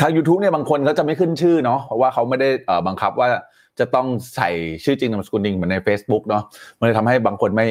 [0.01, 3.27] ทาง YouTube เนี่ยบางคนเขาจะไม่ขึ้นชื่อเนาะเพราะว่าเขาไม่ได้เอ่อบังคับว่า
[3.79, 4.49] จะต้องใส่
[4.83, 6.43] ชื่อจริงนามสกุลจริงเหมือนใน Facebook เนาะ
[6.77, 7.65] มันเลยทำให้บางคนไม่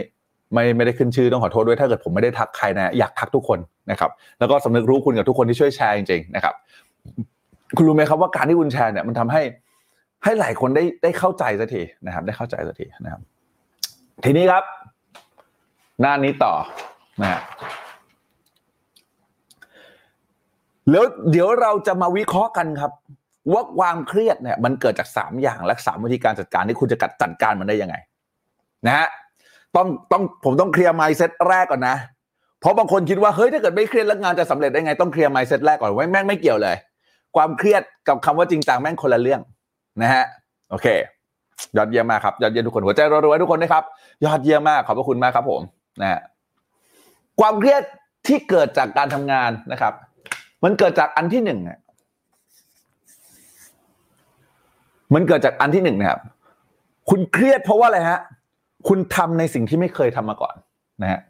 [0.55, 3.59] ไม่ไม่ได้ขึ้นชื่อต้องขอโทษด้วยถ้าเกิดผมไม่ได้ทักใครนะอยากทักทุกคน
[3.90, 6.55] นะครับแล้วก็สำนึกรู้คุณกับทุกคนที่ช่วยแชร์จริงๆนะครับ
[7.76, 9.43] คุณรู้ไหมครับว่าการที่คุณแชร์เนี่ยมันทำให้
[10.25, 13.21] ให้หลายคนได้ได้เข้าใจสักทีนะครับ ได้เข้าใจสักทีนะครับ
[14.25, 14.64] ทีนี้ครับ
[16.00, 16.55] หน้านี้ต่อ
[17.23, 17.40] นะฮะ
[20.90, 22.93] แล้วเดี๋ยวเราจะมาวิเคราะห์กันครับ
[23.52, 27.97] ว่าความเครียดเนี่ย มันเกิดจากสามอย่างและสามวิธีการจัดการที่คุณจะกัดจัดการมันได้ยังไง
[28.87, 29.07] นะฮะ
[29.76, 31.96] ต้องต้องผมต้องเคลียร์ไมซ์เซตแรกก่อนนะ
[32.60, 36.76] เพราะบางคนคิดว่าเฮ้ยถ้าเกิดไม่เครียดแล้วงานจะสำเร็จได้ไงต้องเคลียร์ไมซ์เซตแรกก่อนไว้แม่งไม่เกี่ยวเลย
[37.37, 39.40] ความเครียดกับคำว่าจริงจังแม่งคนละเรื่อง
[40.02, 40.25] นะฮะ
[40.70, 40.87] โอเค
[41.76, 43.84] ยอดเยี่ยมมากครับ ยอดเยี่ยมทุกคนหัวใจรัวๆทุกคนนะครับ
[44.25, 45.62] ยอดเยี่ยมมากขอบพระคุณมากครับ ผม
[46.00, 46.20] นะฮะ
[47.40, 47.82] ความเครียด
[48.26, 49.92] ที่เกิดจากการทำงานนะครับ
[50.64, 51.78] มันเกิดจากอันที่หนึ่งเนี่ย
[55.14, 56.20] มันเกิดจากอันที่หนึ่งนะครับ
[57.11, 58.20] คุณเครียดเพราะว่าอะไรฮะ
[58.87, 60.55] คุณทำในสิ่งที่ไม่เคยทำมาก่อน
[61.03, 61.21] นะฮะ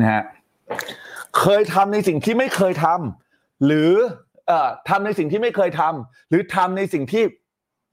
[0.00, 0.22] นะฮะ
[1.38, 3.90] เคยทำในสิ่งที่ไม่เคยทำหรือ
[4.46, 7.24] เอ่อทำในสิ่งที่ไม่เคยทำหรือทำในสิ่งที่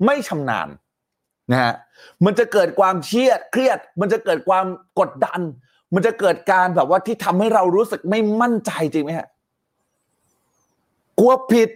[0.05, 0.67] ไม่ชำนาญ
[1.51, 1.73] นะฮะ
[2.25, 4.65] มันจะเกิดความเครียดเครียด มันจะเกิดความ
[4.99, 5.41] กดดัน
[5.93, 9.27] มันจะเกิดการแบบว่าที่ทำให้เรารู้สึกไม่มั่นใจจริงไหมฮะ
[11.19, 11.69] กลัวผิด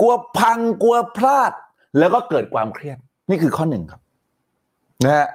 [0.00, 1.52] กลัวพังกลัวพลาด
[1.98, 2.98] แล้วก็เกิดความเครียด
[3.30, 4.00] นี่คือข้อหนึ่งครับ
[5.04, 5.28] นะฮะ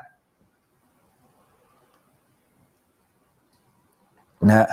[4.47, 4.67] นะฮะ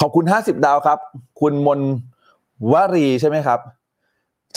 [0.00, 0.98] ขอบคุณห้าสิบดาวครับ
[1.40, 1.80] คุณมน
[2.72, 3.60] วรีใช่ไหมครับ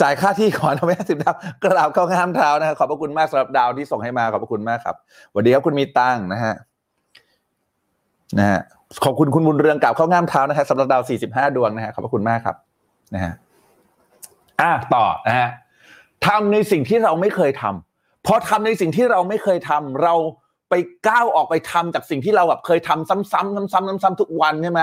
[0.02, 4.96] จ่ายค่าที่ก่อนทำไมห้าสิบดาวกระดาบเข้าข้ามเท้านะครับขอบพระคุณมากสำหรับดาวที่ส่งให้มาขอบพระคุณมากครับ
[5.30, 6.54] สวัสดีครับคุณมีตังนะฮะ
[8.38, 8.60] นะฮะ
[9.04, 12.56] ขอบคุณคุณบุญเรืองกล่าวเข้าง่ามเท้านะครับสำหรับดาวสี่สิบห้าดวงนะฮะขอบพระคุณมากครับ
[13.14, 13.32] นะฮะ
[14.60, 15.48] อะต่อนะฮะ
[16.26, 20.14] ทำในสิ่งที่เราไม่เคยทำพอทำในสิ่งที่เราไม่เคยทำเรา
[20.70, 20.74] ไป
[21.08, 24.82] ก้าวออกไปทำจากสิ่งที่เราแบบเคยทำซ้ำๆซ้ำๆซ้ำๆทุกวันใช่ไหม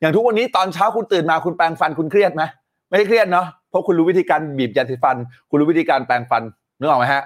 [0.00, 2.42] อย่างทุกวันนี้ตอนเช้าคุณตื่นมาคุณแปรงฟันคุณเครียดไหม
[2.88, 5.16] ไม่เครียดเนาะ เพราะคุณรู้วิธีการบีบยาสีฟัน
[5.50, 6.42] คุณรู้วิธีการแปรงฟัน
[6.78, 7.22] นึกออกไหมฮะ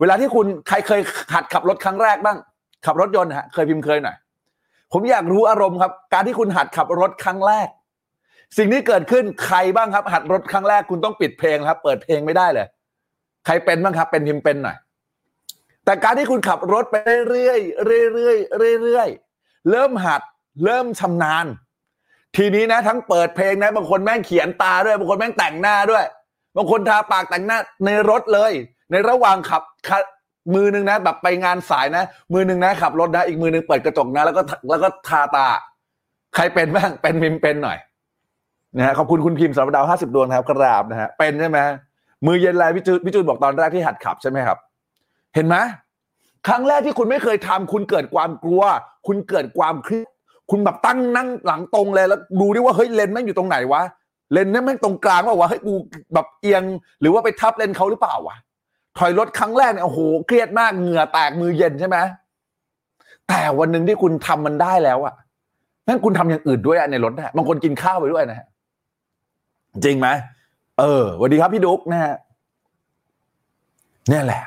[0.00, 1.00] เวลาที่คุณใครเคย
[1.34, 2.36] หัดขับรถครั้งแรกบ้าง
[2.86, 4.16] ขับรถยนต์ฮะ เคยพิมพ์เคยหน่อย
[4.92, 7.68] ผมอยากรู้อารมณ์ครับ การที่คุณหัดขับรถครั้งแรก
[8.58, 12.66] สิ่งที่เกิดขึ้นใครบ้างครับ หัดรถครั้งแรกคุณต้องปิดเพลงครับ เปิดเพลงไม่ได้เลย
[13.46, 14.76] ใครเป็นบ้างครับ เป็นพิมพ์เป็นหน่อย
[15.84, 16.96] แต่การที่คุณขับรถไป
[17.28, 18.38] เรื่อยๆเรื่อย
[18.82, 19.08] เรื่อย
[19.70, 20.22] เริ่มหัด
[20.64, 21.46] เริ่มชำนาญ
[22.36, 26.04] ทีนี้นะ ทั้งเปิดเพลงนะ บางคนแม่งเขียนตาด้วย บางคนแม่งแต่งหน้าด้วย
[26.56, 28.52] บางคนทาปากแต่งหน้าในรถเลย
[28.90, 29.62] ในระหว่างขับ
[30.54, 35.46] มือหนึ่งนะ แบบไปงานสายนะ มือหนึ่งนะขับรถนะ อีกมือหนึ่งเปิดกระจกนะ แล้วก็แล้วก็ทาตา
[36.34, 37.78] ใครเป็นบ้างเป็นพิมเป็นหน่อย
[38.76, 41.58] นะฮะขอบคุณคุณพิมพ์สำหรับดาวห้าสิบดวงครับกราบนะฮะเป็นใช่ไหม
[42.26, 44.58] มือเย็นแลพี่จูพี่จูนบอกตอนแรกที่หัดขับใช่ไหมครับ
[45.34, 45.56] เห็นไหม
[46.46, 48.62] ครั้งแรกที่คุณไม่เคยทำคุณเกิดความกลัว
[49.06, 50.11] คุณเกิดความเครียด
[50.50, 53.82] คุณแบบตั้งนั่งหลังตรงเลยแล้วดูดิว่าเฮ้ยเลนแม่งอยู่ตรงไหนวะ
[54.32, 55.72] เลนเนี่ยแม่งตรงกลางว่าวะเฮ้ยกู
[56.14, 56.62] แบบเอียง
[57.00, 58.36] หรือว่าไปทับเลนเขาหรือเปล่าวะ
[58.98, 61.98] ถอยรถครั้งแรกเนี่ยโอ้โหเครียดมากเหงื่อแตกมือเย็นใช่ไหม
[63.28, 65.14] แต่วันหนึ่งที่คุณทำมันได้แล้วอะ
[65.88, 68.46] นั่นคุณทำอย่างอื่นด้วยอะในรถนะบางคนกินข้าวไปด้วยนะฮะ
[69.84, 70.08] จริงไหม
[70.78, 72.14] เออสวัสดีครับพี่ดุ๊กนะฮะ
[74.10, 74.42] นี่แหละ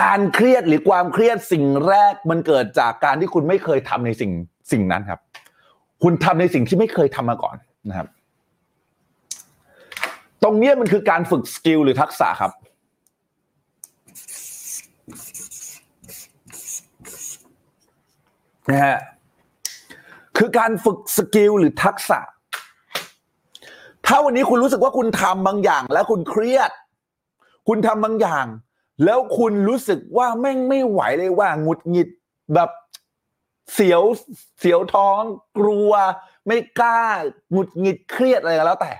[0.00, 4.32] การเครียดหรือความเครียดสิ่งแรกมันเกิดจากการที่คุณไม่เคยทำในสิ่ง
[4.72, 5.20] สิ่งนั้นครับ
[6.02, 7.56] คุณทำในสิ่งที่ไม่เคยทำมาก่อน
[7.88, 8.08] นะครับ
[10.42, 12.52] ตรงนี้มันคือการฝึก skill หรือทักษะครับ
[18.70, 18.98] นะฮะ
[20.38, 22.20] คือการฝึก skill หรือทักษะ
[24.06, 26.70] ถ้าวันนี้คุณรู้สึกว่าคุณทำบางอย่างแล้วคุณเครียด
[27.68, 28.46] คุณทำบางอย่าง
[29.04, 32.08] แล้วคุณรู้สึกว่าแม่งไม่ไหวเลยว่าหงุดหงิด
[32.54, 32.70] แบบ
[33.74, 34.02] เสียว
[34.58, 35.20] เสียวท้อง
[35.58, 35.92] กลัว
[36.46, 37.02] ไม่กล้า
[37.52, 38.92] หงุดหงิดเครียดอะไรก็แล้วแต่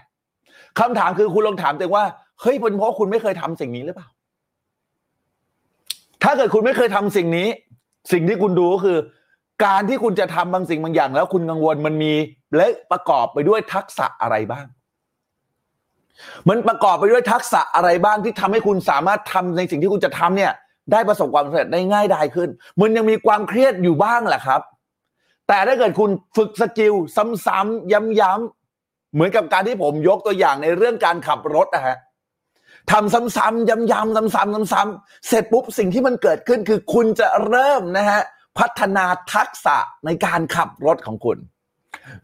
[0.79, 2.05] คำถามคือคุณลองถามตัวเองว่า
[2.41, 4.09] เฮ้ยเป็นเพราะคุณไม่เคยทำสิ่งนี้หรือเปล่า
[6.23, 7.49] ถ้าเกิดคุณไม่เคยทำสิ่งนี้
[8.13, 8.99] สิ่งที่คุณดูก็คือ
[9.65, 12.13] การที่คุณจะทำบางสิ่งบางอย่าง แล้วคุณกังวลมันมี
[12.57, 14.67] และประกอบไปด้วยทักษะอะไรบ้าง
[16.49, 20.53] มันประกอบไปด้วยทักษะอะไรบ้างที่ทำให้คุณสามารถทำในสิ่งที่คุณจะทำเนี่ย
[20.93, 22.49] ได้ประสบความสำเร็จได้ง่ายดายขึ้น
[22.81, 24.61] มันยังมีความเครียดอยู่บ้างแหละครับ
[25.49, 26.95] แต่ถ้าเกิดคุณฝึกสกิล
[27.47, 31.97] ซ้ำๆย้ำๆเหมือนกับการที่ผมยกตัวอย่างในเรื่องการขับรถนะฮะ
[32.91, 38.21] ทำซ้ำๆย้ำๆซ้ำๆซ้ำๆเสร็จปุ๊บสิ่งที่มันเกิดขึ้นคือคุณจะเริ่มนะฮะ
[38.59, 39.05] พัฒนา
[39.35, 41.39] ทักษะในการขับรถของคุณ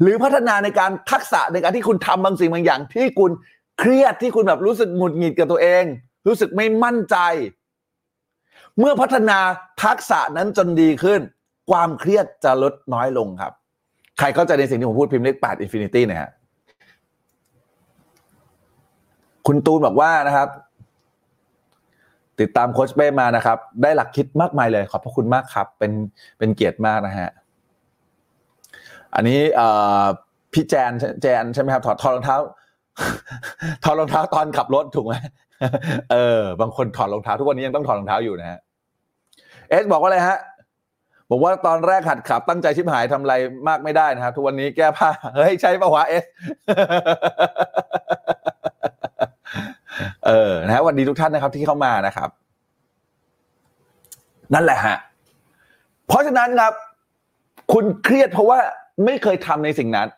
[0.01, 3.31] หรือพัฒนาในการทักษะในการที่คุณทำบางสิ่งบางอย่างที่คุณ
[3.79, 5.85] เครียดที่คุณแบบรู้สึกหงุดหงิดกับตัวเอง
[6.27, 7.17] รู้สึกไม่มั่นใจ
[8.79, 9.39] เมื่อพัฒนา
[9.83, 11.21] ทักษะนั้นจนดีขึ้น
[11.71, 13.53] ความเครียดจะลดน้อยลงครับ
[14.19, 16.31] ใครเข้าใจในสิ่งที่ผมพูดพิมพ์เลขแปด infinity นะฮะ
[19.47, 20.49] คุณตูนบอกว่านะครับ
[22.41, 25.93] ติดตามโค้ชเป้มานะครับ ได้หลักคิดมากมายเลย ขอบพระคุณมากครับ เป็น
[26.39, 27.31] เป็นเกียรติมากนะฮะ
[29.15, 29.41] อันนี้
[30.53, 32.39] พี่แจนแจนใช่ไหมครับถอดถอดรองเท้า
[33.85, 35.15] ถอดรองเท้าตอนขับรถถูกไหม
[36.13, 38.61] เออ บางคนถอดรองเท้าทุกวันนี้ยังต้องถอดรองเท้าอยู่นะฮะ
[39.69, 40.39] เอสบอกว่าอะไรฮะ
[41.31, 43.35] บอกว่าตอนแรกหัดขับตั้งใจชิบหายทำอะไร
[43.69, 46.25] มากไม่ได้นะครับทุกวันนี้แก้ผ้าเฮ้ยใช่ปะวะเอส
[50.27, 52.31] เออนะฮะวันดีทุกท่านนะครับ ที่เข้ามานะครับ
[54.55, 54.97] นั่นแหละฮะ
[56.07, 56.73] เพราะฉะนั้นครับ
[57.73, 58.59] คุณเครียดเพราะว่า
[59.05, 60.09] ไม่เคยทำในสิ่งนั้น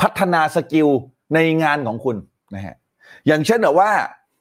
[0.00, 0.88] พัฒนา skill
[1.34, 2.16] ในงานของคุณ
[2.54, 2.76] นะฮะ
[3.26, 3.90] อย่างเช่นแบบว่า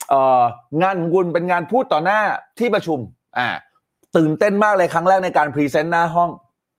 [0.10, 0.44] เอ่อ
[0.82, 2.20] งานของคุณเป็นงานพูดต่อหน้า
[2.60, 3.00] ที่ประชุม
[3.38, 3.48] อ่า
[4.18, 6.30] ตื่นเต้นมากเลยครั้งแรกในการ present หน้าห้อง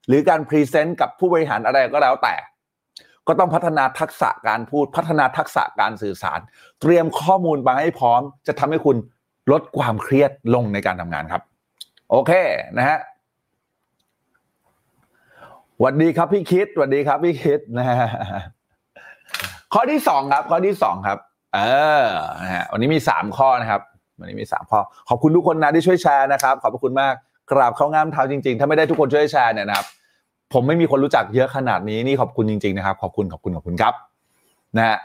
[0.07, 2.35] หรือการ present กับผู้บริหารอะไรก็แล้วแต่
[3.27, 6.39] ก็ต้องพัฒนาทักษะการพูดพัฒนาทักษะการสื่อสาร
[6.81, 8.97] เตรียมข้อมูลมาให้พร้อม จะทำให้คุณ
[9.51, 11.41] ลดความเครียดลงในการทำงานครับ
[12.09, 12.31] โอเค
[12.77, 12.99] นะฮะ
[15.77, 18.09] สวัสดีครับพี่คิดสวัสดีครับพี่คิดนะฮะ
[19.73, 21.17] ข้อที่สองครับ ข้อที่สองครับ
[21.55, 21.59] เอ
[22.03, 22.05] อ
[22.41, 23.81] นะฮะวันนี้มีสามข้อนะครับ
[24.19, 24.79] วันนี้มีสามข้อ
[25.09, 27.13] ขอบคุณทุกคนนะที่ช่วยแชร์นะครับ ขอบพระคุณมาก
[27.51, 29.87] กราบเข้างามเท้าจริงๆ ถ้าไม่ได้ทุกคนช่วยแชร์เนี่ยนะครับ
[30.53, 33.93] ผมไม่มีคนรู้จักเยอะขนาดนี้นี่ขอบคุณจริง ๆ นะครับ ขอบคุณขอบคุณขอบคุณครับ
[34.77, 34.97] นะฮะ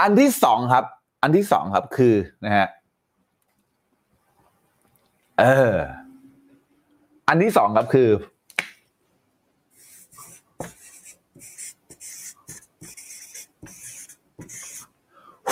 [0.00, 0.84] อันที่สองครับ
[1.22, 2.66] อันที่สองครับคือนะฮะ
[5.40, 5.74] เออ
[7.28, 8.08] อันที่สองครับคือ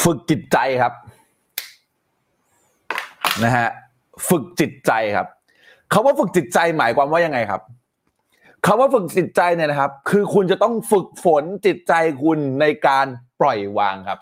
[0.02, 0.92] ฝึกจิตใจครับ
[3.44, 3.68] นะฮะ
[4.28, 5.26] ฝึกจิตใจครับ
[5.92, 7.62] คาว่าฝึกจิตใจหมายความว่ายังไงครับ
[8.66, 13.06] คาว่าฝึกจิตใจเนี่ยนะครับ คือคุณจะต้องฝึกฝนจิตใจคุณในการ
[13.40, 14.18] ปล่อยวางครับ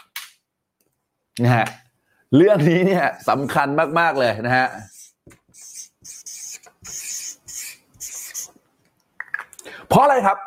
[1.45, 1.67] นะฮะ
[2.37, 4.67] เรื่องนี้เนี่ยสำคัญมาก ๆ เลยนะฮะ
[9.89, 10.39] เพราะอะไรครับ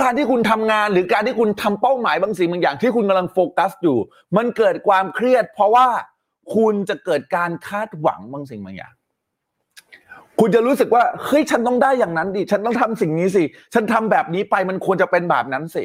[0.00, 3.98] การที่คุณทำงานหรือการที่คุณทำเป้าหมายบางสิ่งบางอย่างที่คุณกำลังโฟกัสอยู่
[4.36, 5.86] มันเกิดความเครียด เพราะว่า
[6.54, 8.92] คุณจะเกิดการคาดหวังบางสิ่งบางอย่าง
[10.40, 13.42] คุณจะรู้สึกว่าเฮ้ยฉันต้องได้อย่างนั้นดิฉันต้องทำสิ่งนี้สิ
[13.74, 15.84] ฉันทำแบบนี้ไปมันควรจะเป็นแบบนั้นสิ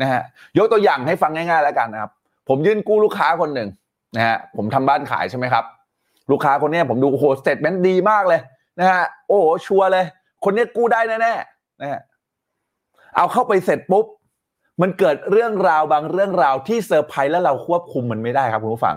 [0.00, 0.22] นะฮะ
[0.58, 2.10] ยกตัวอย่างให้ฟังง่ายๆแล้วกันนะครับ
[2.48, 3.68] ผมยื่นกู้ลูกค้าคนหนึ่ง
[4.16, 5.64] นะฮะผมทำบ้านขายใช่ไหมครับ
[6.30, 8.40] ลูกค้าคนนี้ผมดูโอ้โห statement ดีมากเลย
[8.78, 10.04] นะฮะโอ้โหชัวร์เลย
[10.44, 12.00] คนนี้กู้ได้แน่ๆนะฮะ
[13.16, 14.06] เอาเข้าไปเสร็จปุ๊บ
[14.82, 18.96] มันเกิดเรื่องราวบางเรื่องราวที่เซอร์ไพรส์แล้วเราควบคุมมันไม่ได้ครับคุณผู้ฟัง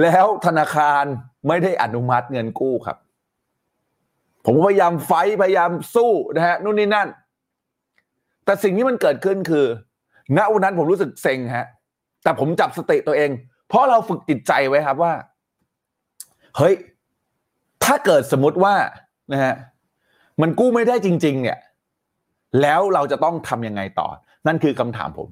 [0.00, 1.04] แล้วธนาคาร
[1.48, 2.96] ไม่ได้อนุมัติเงินกู้ครับ
[4.44, 7.08] ผมพยายามไฟพยายามสู้นะฮะนู่นนี่นั่น
[8.44, 9.66] แต่สิ่งที่มันเกิดขึ้นคือ
[10.36, 11.66] ณวันนั้นผมรู้สึกเซ็งฮะ
[12.22, 13.30] แต่ผมจับสติตัวเอง
[13.68, 15.12] เพราะเราฝึกจิตใจไว้ครับว่า
[16.56, 16.74] เฮ้ย
[17.84, 18.74] ถ้าเกิดสมมติว่า
[19.32, 19.54] นะฮะ
[20.40, 21.58] มันกู้ไม่ได้จริง ๆ เนี่ย
[22.62, 24.08] แล้วเราจะต้องทำยังไงต่อ
[24.46, 25.28] นั่นคือคำถามผม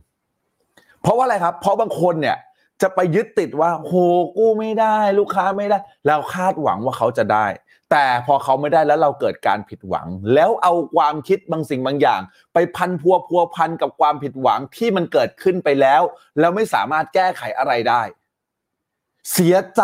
[1.02, 2.36] เพราะว่าอะไรครับ เพราะบางคนเนี่ย
[2.82, 3.92] จะไปยึดติดว่าโห
[4.38, 7.46] กู้ไม่ได้ ลูกค้าไม่ได้แล้วคาดหวังว่าเขาจะได้
[7.90, 12.20] แต่พอเขาไม่ได้แล้วเราเกิดการผิดหวัง แล้วเอาความคิดบางสิ่งบางอย่าง
[12.52, 16.02] ไปพันพัวพัวพันกับความผิดหวังที่มันเกิดขึ้นไปแล้ว
[16.38, 18.02] แล้วไม่สามารถแก้ไขอะไรได้
[19.32, 19.82] เสียใจ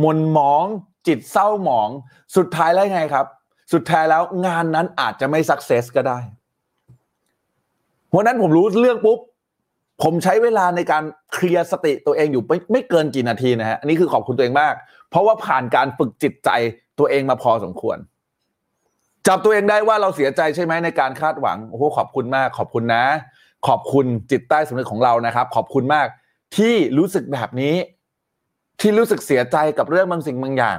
[0.00, 0.64] หม่นหมอง
[1.06, 1.88] จิตเศร้าหมอง
[2.36, 3.26] สุดท้ายแล้วไงครับ
[3.72, 6.18] สุดท้ายแล้วงานนั้นอาจจะไม่สักเซสก็ได้
[8.14, 9.18] วันนั้นผมรู้เรื่องปุ๊บ
[10.02, 14.74] ผมใช้เวลาในการเคลียร์สติตัวเองอยู่ไม่ไม่เกินกี่นาทีนะฮะอันนี้คือขอบคุณตัวเองมาก
[15.10, 16.50] เพราะว่าผ่านการฝึกจิตใจ
[16.98, 17.98] ตัวเองมาพอสมควร
[19.26, 23.04] จับตัวเองได้ว่าเราเสียใจใช่ไหมในการคาดหวังโอ้โหขอบคุณมาก ขอบคุณนะ
[23.66, 26.06] ขอบคุณจิตใต้สำนึกของเรานะครับ ขอบคุณมาก
[26.56, 27.74] ที่รู้สึกแบบนี้
[28.80, 30.78] ที่รู้สึกเสียใจกับเรื่องบางสิ่งบางอย่าง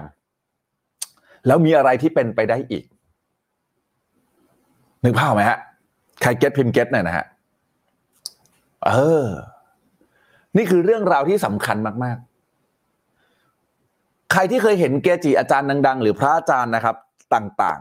[1.65, 2.86] มีอะไรที่เป็นไปได้อีก
[5.03, 5.60] นึกภาพไหมฮะ
[6.21, 7.25] ใครเก็ตพิมพ์เก็ตหน่อยนะฮะ
[8.86, 8.91] เอ
[9.23, 9.25] อ
[10.58, 12.17] นี่คือเรื่องราวที่สำคัญมาก
[13.43, 16.95] ๆ ใครที่เคยเห็นเกจิอาจารย์ดัง ๆ หรือพระอาจารย์นะครับ
[17.36, 17.79] ต่าง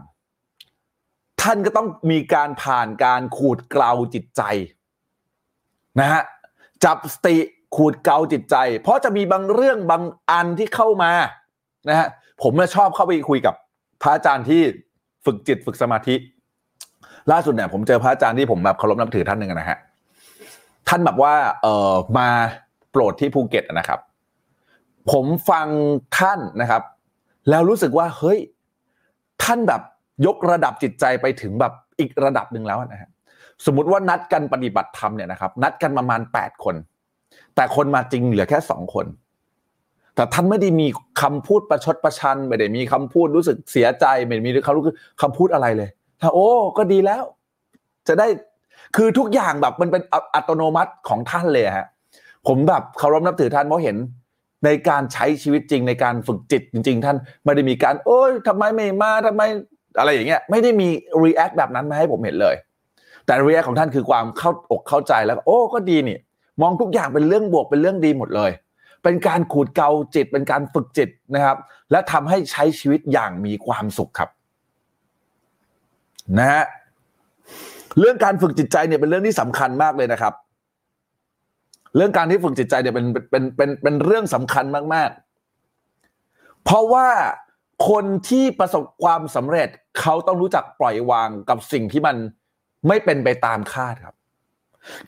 [0.75, 4.43] ๆ ท่านก็ต้องมีการผ่านการขูดเกลาจิตใจ
[6.01, 6.23] นะฮะ
[6.85, 7.37] จับสติ
[7.77, 11.13] ขูดเกลาจิตใจ เพราะจะมีบางเรื่องบางอันที่เข้ามา
[11.89, 12.09] นะฮะ
[12.43, 13.55] ผมเนี่ยชอบเข้าไปคุยกับ
[14.03, 14.61] พระอาจารย์ที่
[15.25, 16.15] ฝึกจิตฝึกสมาธิ
[17.33, 19.79] ล่าสุดเนี่ยผมเจอพระอาจารย์ที่ผมแบบเคารพนับถือท่านหนึ่งนะฮะ
[20.89, 22.29] ท่านแบบว่า เออมา
[22.91, 24.01] โปรดที่ภูเก็ตนะครับ
[25.13, 25.67] ผมฟัง
[26.19, 26.83] ท่านนะครับ
[27.51, 28.39] แล้วรู้สึกว่าเฮ้ย
[29.43, 29.83] ท่านแบบ
[30.27, 33.11] ยกระดับจิตใจไปถึงแบบอีกระดับหนึ่งแล้วนะฮะ
[33.67, 36.75] สมมติว่านัดกันปฏิบัติธรรมเนี่ยนะครับ นัดกันประมาณแปดคน
[37.55, 39.07] แต่คนมาจริงเหลือแค่สองคน
[40.15, 40.87] แต่ท่านไม่ได้มี
[41.23, 44.83] คำพูดประชดประชันไม่ได้มีคำพูดรู้สึกเสียใจไม่ได้มีคำรู้
[45.23, 45.89] คำพูดอะไรเลย
[46.23, 46.49] ถ้าโอ้
[46.79, 47.23] ก็ดีแล้ว
[48.09, 48.27] จะได้
[48.97, 50.03] คือทุกอย่างแบบมันเป็น
[50.35, 51.87] อัตโนมัติของท่านเลยฮะ
[52.47, 53.97] ผมแบบเคารพนับถือท่านเพราะเห็น
[54.65, 59.43] ในการใช้ชีวิตจริงในการฝึกจิตจริง ๆ ท่านไม่ได้มีการ โอ้ยทำไมไม่มาทำไม
[59.99, 60.89] อะไรอย่างเงี้ยไม่ได้มี
[61.23, 62.55] react แบบนั้นมาให้ผมเห็นเลย
[63.27, 66.19] แต่รีแอคของท่านคือความเข้าอกเข้าใจแล้ว โอ้ก็ดีนี่
[66.63, 68.51] มองทุกอย่างเป็นเรื่องบวกเป็นเรื่องดีหมดเลย
[69.05, 71.59] เป็นการขูดเกาจิต เป็นการฝึกจิตนะครับ
[71.91, 74.31] และทำให้ใช้ชีวิตอย่างมีความสุขครับ
[76.39, 76.65] นะฮะ
[77.99, 80.35] เรื่องการฝึกจิตใจเนี่ยเป็นเรื่องที่สำคัญมากเลยนะครับ
[81.97, 84.65] เรื่องการที่ฝึกจิตใจเนี่ยเป็นเป็นเป็นเป็นเรื่องสำคัญ
[84.95, 85.11] มาก
[85.87, 87.09] ๆ เพราะว่า
[87.89, 89.69] คนที่ประสบความสำเร็จ
[90.01, 92.17] เขาต้องรู้จักปล่อยวางกับสิ่งที่มัน
[92.89, 94.17] ไม่เป็นไปตามคาดครับ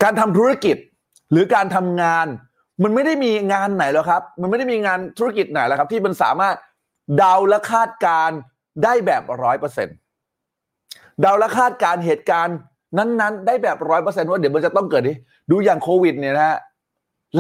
[0.03, 0.77] การทำธุรกิจ
[1.31, 2.27] หรือการทำงาน
[2.83, 6.57] มันไม่ได้มีงานไหนแล้วครับ มันไม่ได้มีงานธุรกิจไหนแล้วครับ ที่มันสามารถ
[7.17, 8.31] เดาและคาดการ
[8.85, 9.97] ได้แบบร้อยเปอร์เซ็นต์
[11.21, 12.57] เดาและคาดการเหตุการณ์
[12.99, 15.17] นั้น ๆ ได้แบบร้อยเปอร์เซ็นต์ว่าเดี๋ยวมันจะต้องเกิดนี้
[15.51, 16.59] ดูอย่างโควิดเนี่ยนะฮะ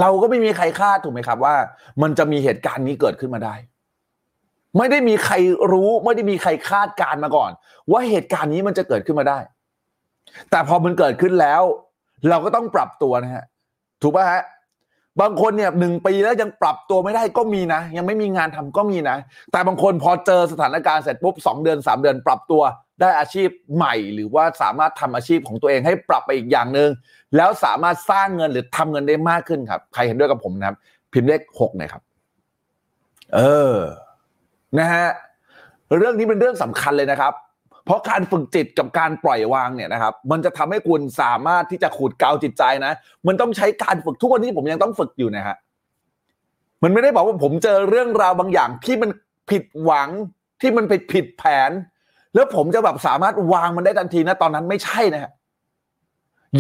[0.01, 1.55] เราก็ไม่มีใครคาดถูกไหมครับว่า
[2.03, 3.55] มันจะมีเหตุการณ์นี้เกิดขึ้นมาได้
[4.77, 5.35] ไม่ได้มีใคร
[5.72, 7.51] รู้ไม่ได้มีใครคาดการมาก่อน
[7.92, 9.38] ว่าเหตุการณ์นี้มันจะเกิดขึ้นมาได้
[10.51, 11.62] แต่พอมันเกิดขึ้นแล้ว
[12.29, 13.44] เราก็ต้องปรับตัวนะฮะ
[14.03, 14.42] ถูกป่ะฮะ
[15.20, 19.16] บางคนเนี่ยหนึ่งปีแล้วยังปรับตัวไม่ได้ก็มีนะ ยังไม่มีงานทำก็มีนะ
[19.52, 22.62] แต่บางคนพอเจอสถานการณ์เสร็จปุ๊บสองเดือนสามเดือนปรับตัว
[23.00, 26.90] ได้อาชีพใหม่ หรือว่าสามารถทำอาชีพของตัวเองให้ปรับไปอีกอย่างหนึ่ง
[27.37, 30.76] แล้วสามารถสร้างเงินหรือทำเงินได้มากขึ้นครับ ใครเห็นด้วยกับผมนะครับ
[31.12, 32.02] พิมพ์เลขหกหน่อยครับ
[33.35, 33.40] เอ
[33.74, 33.76] อ
[34.79, 35.07] นะฮะ
[35.98, 37.33] เรื่องนี้เป็นเรื่องสำคัญเลยนะครับ
[37.87, 42.92] เพราะการฝึกจิตกับการปล่อยวางเนี่ยนะครับ มันจะทำให้คุณสามารถที่จะขูดเกาจิตใจนะ
[43.27, 45.57] มันต้องใช้การฝึกทุกวันนี้ผมยังต้องฝึกอยู่นะฮะ
[46.83, 49.11] มันไม่ได้บอกว่าผมเจอเรื่องราวบางอย่างที่มัน
[49.51, 50.09] ผิดหวัง
[50.61, 51.70] ที่มันไปผิดแผน
[52.35, 55.33] แล้วผมจะแบบสามารถวางมันได้ทันทีนะตอนนั้นไม่ใช่นะฮะ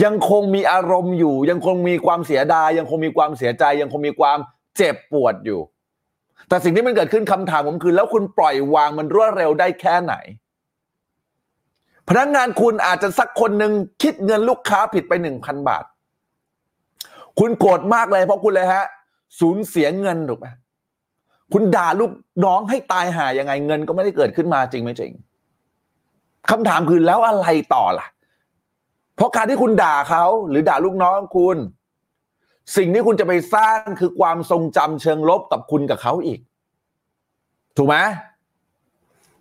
[0.04, 4.38] ยังคงมีอารมณ์อยู่ ยังคงมีความเสียดาย ยังคงมีความเสียใจ ยังคงมีความ
[4.76, 5.60] เจ็บปวดอยู่
[6.48, 10.14] แต่สิ่งที่มันเกิดขึ้นคำถามผมคือ แล้วคุณปล่อยวางมันรวดเร็วได้แค่ไหน
[12.08, 15.84] พนักงานคุณอาจจะสักคนหนึ่งคิดเงินลูกค้าผิดไปหนึ่งพันบาท
[17.38, 18.84] คุณโกรธมากเลยเพราะคุณเลยฮะ
[19.40, 20.46] สูญเสียเงินถูกไหม
[21.52, 22.12] คุณด่าลูก
[22.44, 25.12] น้องให้ตายหายังไงเงินก็ไม่ได้เกิดขึ้นมาจริงไหมจริง
[26.50, 28.06] คำถามคือแล้วอะไรต่อล่ะ
[29.16, 31.56] เพราะการที่คุณด่าเขาหรือด่าลูกน้องคุณ
[32.76, 36.40] สิ่งที่คุณจะไปสร้างคือความทรงจำเชิงลบกับคุณกับเขาอีก
[37.76, 37.96] ถูกไหม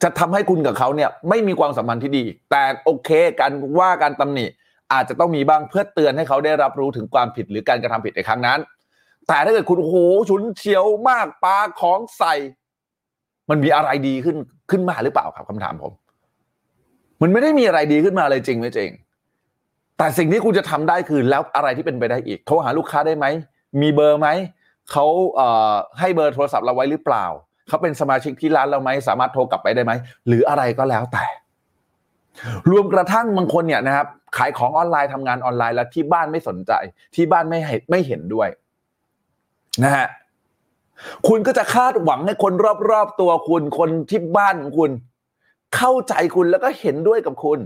[0.03, 4.45] จะทำให้คุณกับเขาเนี่ยไม่มีความสัมพันธ์ที่ดี แต่โอเคการว่าการตำหนิ
[4.93, 8.60] อาจจะต้องมีบ้างเพื่อเตือนให้เขาได้รับรู้ถึงความผิดหรือการกระทำผิดในครั้งนั้น
[9.27, 9.95] แต่ถ้าเกิดคุณโอ้โห
[10.29, 12.34] ฉุนเฉียวมากปาของใส่
[13.49, 14.38] มันมีอะไรดีขึ้น
[14.71, 15.93] ขึ้นมาหรือเปล่าครับคำถามผม
[17.21, 18.89] มันไม่ได้มีอะไรดีขึ้นมาเลยจริงไม่จริง
[19.97, 23.25] แต่สิ่งที่คุณจะทำได้คือแล้วอะไรที่เป็นไปได้อีกโทรหาลูกค้าได้ไหม
[23.81, 24.27] มีเบอร์ไหม
[24.91, 25.05] เขา
[25.36, 27.25] เอ่อให้เบอร์โทรศัพท์เราไว้หรือเปล่า
[27.67, 29.91] เขาเป็นสมาชิกที่ร้านเราไหมสามารถโทรกลับไปได้ไหม
[30.28, 31.25] หรืออะไรก็แล้วแต่
[32.69, 36.71] รวมกระทั่งบางคนเนี่ยนะครับ ขายของออนไลน์ทำงานออนไลน์แล้วที่บ้านไม่สนใจ
[37.15, 38.47] ที่บ้านไม่ให้ไม่เห็นด้วย
[39.84, 40.08] นะฮะ
[41.28, 42.54] คุณก็จะคาดหวังให้คน
[42.91, 44.91] รอบๆตัวคุณคนที่บ้านของคุณ
[45.75, 47.60] เข้าใจคุณแล้วก็เห็นด้วยกับคุณ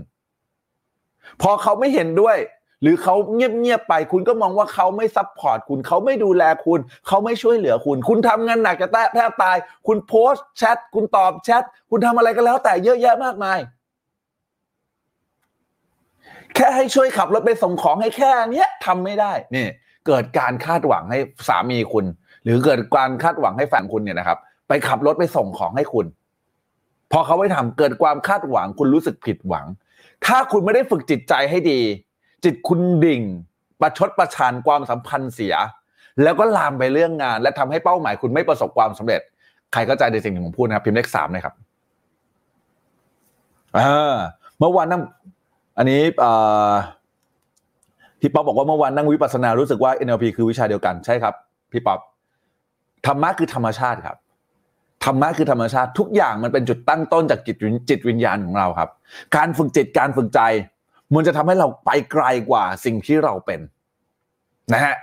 [1.42, 2.36] พอเขาไม่เห็นด้วย
[2.82, 13.58] หรือเขาเงียบๆไป คุณก็มองว่าเขาไม่ support คุณเขาไม่ดูแลคุณ เขาไม่ช่วยเหลือคุณ คุณทำงานหนักจะแทบตาย คุณโพสต์แชทคุณตอบแชทคุณทำอะไรก็แล้วแต่เยอะแยะมากมาย
[16.54, 19.66] แค่ให้ช่วยขับรถไปส่งของให้แค่เนี้ยทำไม่ได้นี่
[20.06, 22.04] เกิดการคาดหวังให้สามีคุณ
[22.44, 24.38] หรือเกิดการคาดหวังให้แฟนคุณเนี่ยนะครับ
[24.68, 26.06] ไปขับรถไปส่งของให้คุณ
[27.12, 29.66] พอเขาไม่ทำเกิดความคาดหวังคุณรู้สึกผิดหวัง
[30.26, 31.80] ถ้าคุณไม่ได้ฝึกจิตใจให้ดี
[32.44, 33.22] จิตคุณดิ่ง
[33.80, 35.54] ประชดประชันความสัมพันธ์เสีย
[36.22, 39.20] แล้วก็ลามไปเรื่องงาน และทำให้เป้าหมายคุณไม่ประสบความสำเร็จ
[39.72, 41.54] ใครเข้าใจในสิ่งที่ผมพูดนะครับ พิมพ์เลขสามเลยครับ
[44.58, 45.02] เมื่อวานนั่ง
[45.78, 46.00] อันนี้
[48.20, 51.34] พี่ป๊อปบอกว่าเมื่อวานนั่งวิปัสสนารู้สึกว่า NLP คือวิชาเดียวกันใช่ครับ
[51.72, 51.98] พี่ป๊อป
[53.06, 54.16] ธรรมะคือธรรมชาติครับ
[55.04, 57.56] ธรรมะคือธรรมชาติทุกอย่างมันเป็นจุดตั้งต้นจากจิต
[57.88, 58.90] จิตวิญญาณของเราครับ
[59.36, 60.40] การฝึกจิตการฝึกใจ
[61.14, 63.60] มันจะทำให้เราไปไกลกว่าสิ่งที่เราเป็น
[64.72, 64.96] นะฮะ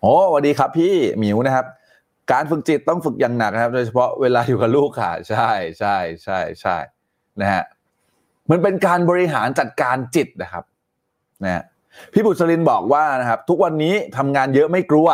[0.00, 1.66] โอ้สวัสดีครับพี่หมิวนะครับ
[2.32, 6.76] การฝึกจิตต้องฝึกอย่างหนักนะครับ โดยเฉพาะเวลาอยู่กับลูกค่ะ ใช่ใช่ใช่ใช่
[7.40, 7.62] นะฮะ
[8.50, 10.64] มันเป็นการบริหารจัดการจิตนะครับ
[11.44, 11.62] นะฮะ
[12.12, 15.08] พี่บุษรินบอกว่านะครับ ทุกวันนี้ทำงานเยอะไม่กลัว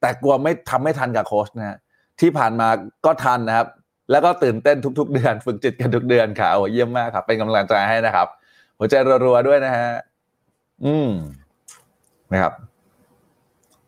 [0.00, 1.78] แต่กลัวไม่ทำไม่ทันกับโค้ชนะฮะ
[2.20, 2.68] ที่ผ่านมา
[3.06, 3.68] ก็ทันนะครับ
[4.10, 8.28] แล้วก็ตื่นเต้นทุก ๆ เดือน ฝึกจิตกันทุกเดือนค่ะโอ้เยี่ยมมากครับ เป็นกำลังใจให้นะครับ
[8.78, 8.94] หัวใจ
[9.24, 9.88] รัวๆด้วยนะฮะ
[10.84, 11.10] อืม
[12.32, 12.52] นะครับ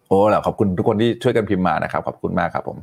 [0.06, 2.78] โอ้แล้วขอบคุณทุกคนที่ช่วยกันพิมพ์มานะครับ ขอบคุณมากครับ ผม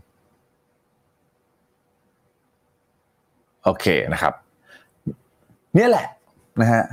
[3.63, 4.33] โอเคนะครับ
[5.75, 6.05] เนี่ยแหละ
[6.61, 6.83] นะฮะ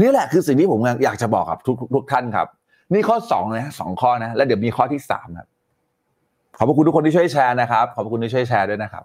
[0.00, 2.46] นี่แหละคือสิ่งที่ผมอยากจะบอกกับทุกทุกท่านครับ
[2.92, 5.48] นี่ข้อสองนะสองข้อนะ แล้วเดี๋ยวมีข้อที่สามครับ
[6.58, 9.04] ขอบคุณทุกคนที่ช่วยแชร์นะครับ ขอบคุณที่ช่วยแชร์ด้วยนะครับ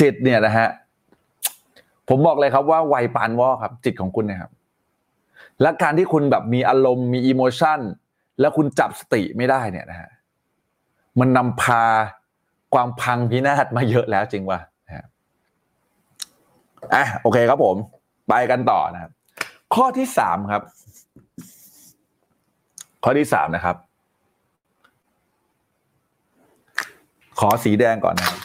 [0.00, 0.68] จิตเนี่ยนะฮะ
[2.08, 4.50] ผมบอกเลยครับว่าไวปานวอครับ จิตของคุณนะครับ
[5.62, 7.78] และการที่คุณแบบมีอารมณ์มีอิโมชัน
[8.40, 10.10] แล้วคุณจับสติไม่ได้เนี่ยนะฮะ
[11.20, 11.82] มันนำพา
[12.74, 15.06] ความพังพินาศมาเยอะแล้วจริงวะนะครับ
[16.94, 17.76] อะโอเคครับผม
[18.28, 19.10] ไปกันต่อนะครับ
[19.74, 20.62] ข้อที่สามครับ
[23.04, 23.76] ข้อที่สามนะครับ
[27.40, 28.38] ขอสีแดงก่อนนะครับ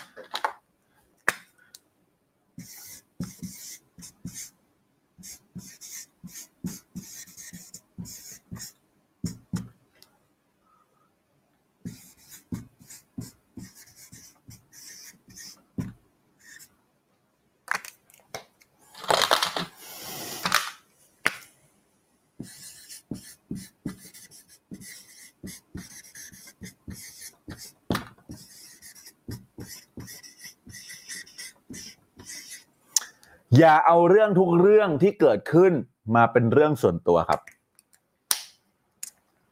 [33.62, 35.74] อย่าเอาเรื่องทุกเรื่องที่เกิดขึ้น
[36.16, 37.40] มาเป็นเรื่องส่วนตัวครับ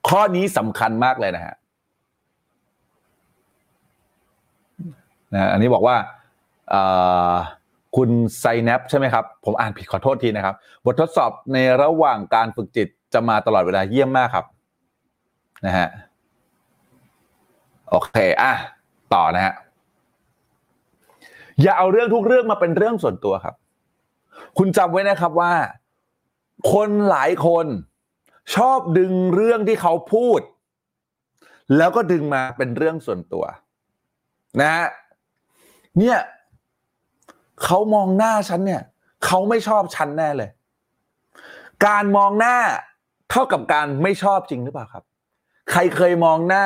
[0.08, 1.56] ข้อนี้สำคัญมากเลยนะฮะ
[5.34, 5.96] นะอันนี้บอกว่า
[7.96, 14.46] คุณไซแนปใช่ไหมครับ ผมอ่านผิดขอโทษทีนะครับ บททดสอบในระหว่างการฝึกจิตจะมาตลอดเวลาเยี่ยมมากครับ
[15.66, 15.88] นะฮะ
[17.90, 18.52] โอเคอะ
[19.14, 19.54] ต่อนะฮะ
[21.62, 23.56] อย่าเอาเรื่องทุกเรื่องมาเป็นเรื่องส่วนตัวครับ
[24.58, 25.54] คุณจำไว้นะครับว่า
[26.74, 27.66] คนหลายคน
[28.56, 30.42] ชอบดึงเรื่องที่เขาพูด
[31.78, 33.46] แล้วก็ดึงมาเป็นเรื่องส่วนตัว
[34.62, 34.88] นะฮะ
[36.00, 36.18] เนี่ย
[37.64, 38.82] เขามองหน้าฉันเนี่ย
[39.26, 40.50] เขาไม่ชอบฉันแน่เลย
[41.88, 42.58] การมองหน้า
[43.30, 45.04] เท่ากับการไม่ชอบจริงหรือเปล่าครับ
[45.72, 46.66] ใครเคยมองหน้า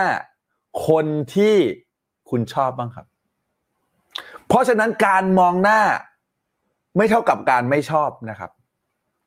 [0.88, 1.05] คน
[1.36, 1.55] ที่
[2.30, 3.05] คุณชอบบ้างครับ
[4.47, 5.82] เพราะฉะนั้นการมองหน้า
[6.97, 8.51] ไม่เท่ากับการไม่ชอบนะครับ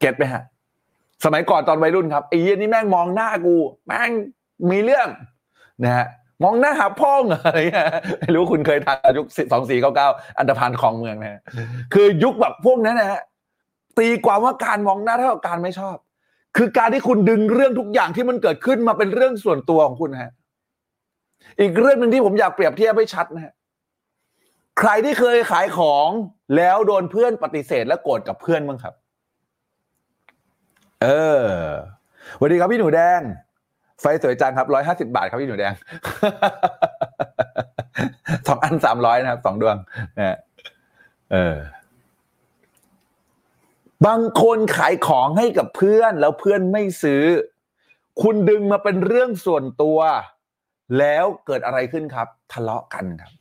[0.01, 0.43] เก็ตไหมฮะ
[1.25, 3.57] สมัยก่อนตอนวัยรุ่นครับไอ้เหี้ยนี่แม่งมองหน้ากู
[3.87, 4.11] แม่ง
[4.71, 5.09] มีเรื่อง
[5.85, 6.07] นะฮะ
[6.43, 7.89] มองหน้าหาพ่องอะไรเงี้ย
[8.21, 10.09] ไม่รู้คุณเคยทันยุคสองสี่เก้าเก้า
[10.39, 11.41] อันดพันของเมืองนะฮะ
[11.95, 13.21] คือยุคแบบพวกนั้นนะฮะ
[13.99, 15.97] ตีความว่าการมองหน้าเท่ากับการไม่ชอบ
[16.57, 20.33] คือการที่คุณดึงเรื่องทุกอย่างที่มันเกิดขึ้นมาเป็นเรื่องส่วนตัวของคุณฮะ
[21.61, 23.53] อีกเรื่องหนึ่งที่ผมอยากเปรียบเทียบให้ชัดนะฮะ
[24.79, 26.09] ใครที่เคยขายของ
[26.57, 28.95] แล้วโดนเพื่อนปฏิเสธและโกรธกับเพื่อนบ้างครับ
[31.03, 31.09] เอ
[31.41, 31.45] อ
[32.37, 33.21] สวัสดีครับพี่หนูแดง
[34.01, 35.73] ไฟสวยจังครับร้อยห้าสิบาทครับพี่หนูแดง
[38.47, 39.77] สองอันสามร้อยนะครับสองดวง
[40.19, 40.39] นะ
[41.33, 41.57] เออ
[44.07, 47.25] บางคนขายของให้กับเพื่อนแล้วเพื่อนไม่ซื้อ
[48.23, 49.99] คุณดึงมาเป็นเรื่องส่วนตัว
[50.99, 53.33] แล้วเกิดอะไรขึ้นครับ ทะเลาะกันครับ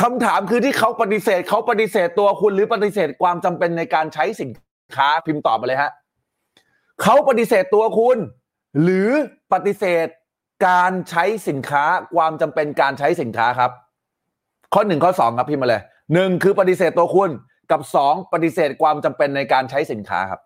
[0.00, 4.50] คำถามคือที่เขาปฏิเสธเขาปฏิเสธตัวคุณหรือปฏิเสธความจำเป็นในการใช้สิน
[4.96, 5.92] ค้าพิมพ์ตอบมาเลยฮะ
[7.02, 8.18] เขาปฏิเสธตัวคุณ
[8.82, 9.10] หรือ
[9.52, 10.06] ปฏิเสธ
[10.66, 13.70] การใช้สินค้าความจำเป็นการใช้สินค้าครับ
[14.74, 15.82] ข้อหนึ่งข้อสองครับพิมพ์มาเลย
[16.14, 17.30] หนึ่งคือปฏิเสธตัวคุณ
[17.70, 20.40] กับสองปฏิเสธความจำเป็นในการใช้สินค้าครับ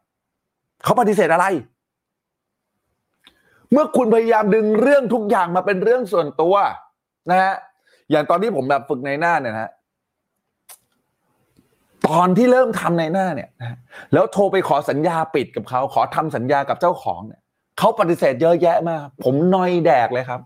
[0.84, 1.46] เขาปฏิเสธอะไร
[3.72, 6.54] เมื่อคุณพยายามดึงเรื่องทุกอย่างมาเป็นเรื่องส่วนตัว
[7.30, 7.54] นะฮะ
[8.11, 9.70] อย่างตอนที่ผมแบบฝึกในหน้าเนี่ยนะฮะ
[12.09, 13.76] ตอนที่เริ่มทำในหน้าเนี่ยนะ
[14.12, 17.40] แล้วโทรไปขอสัญญาปิดกับเขาขอทำสัญญากับเจ้าของเนี่ย
[17.78, 20.40] เขาปฏิเสธเยอะแยะมาก ผมนอยแดกเลยครับ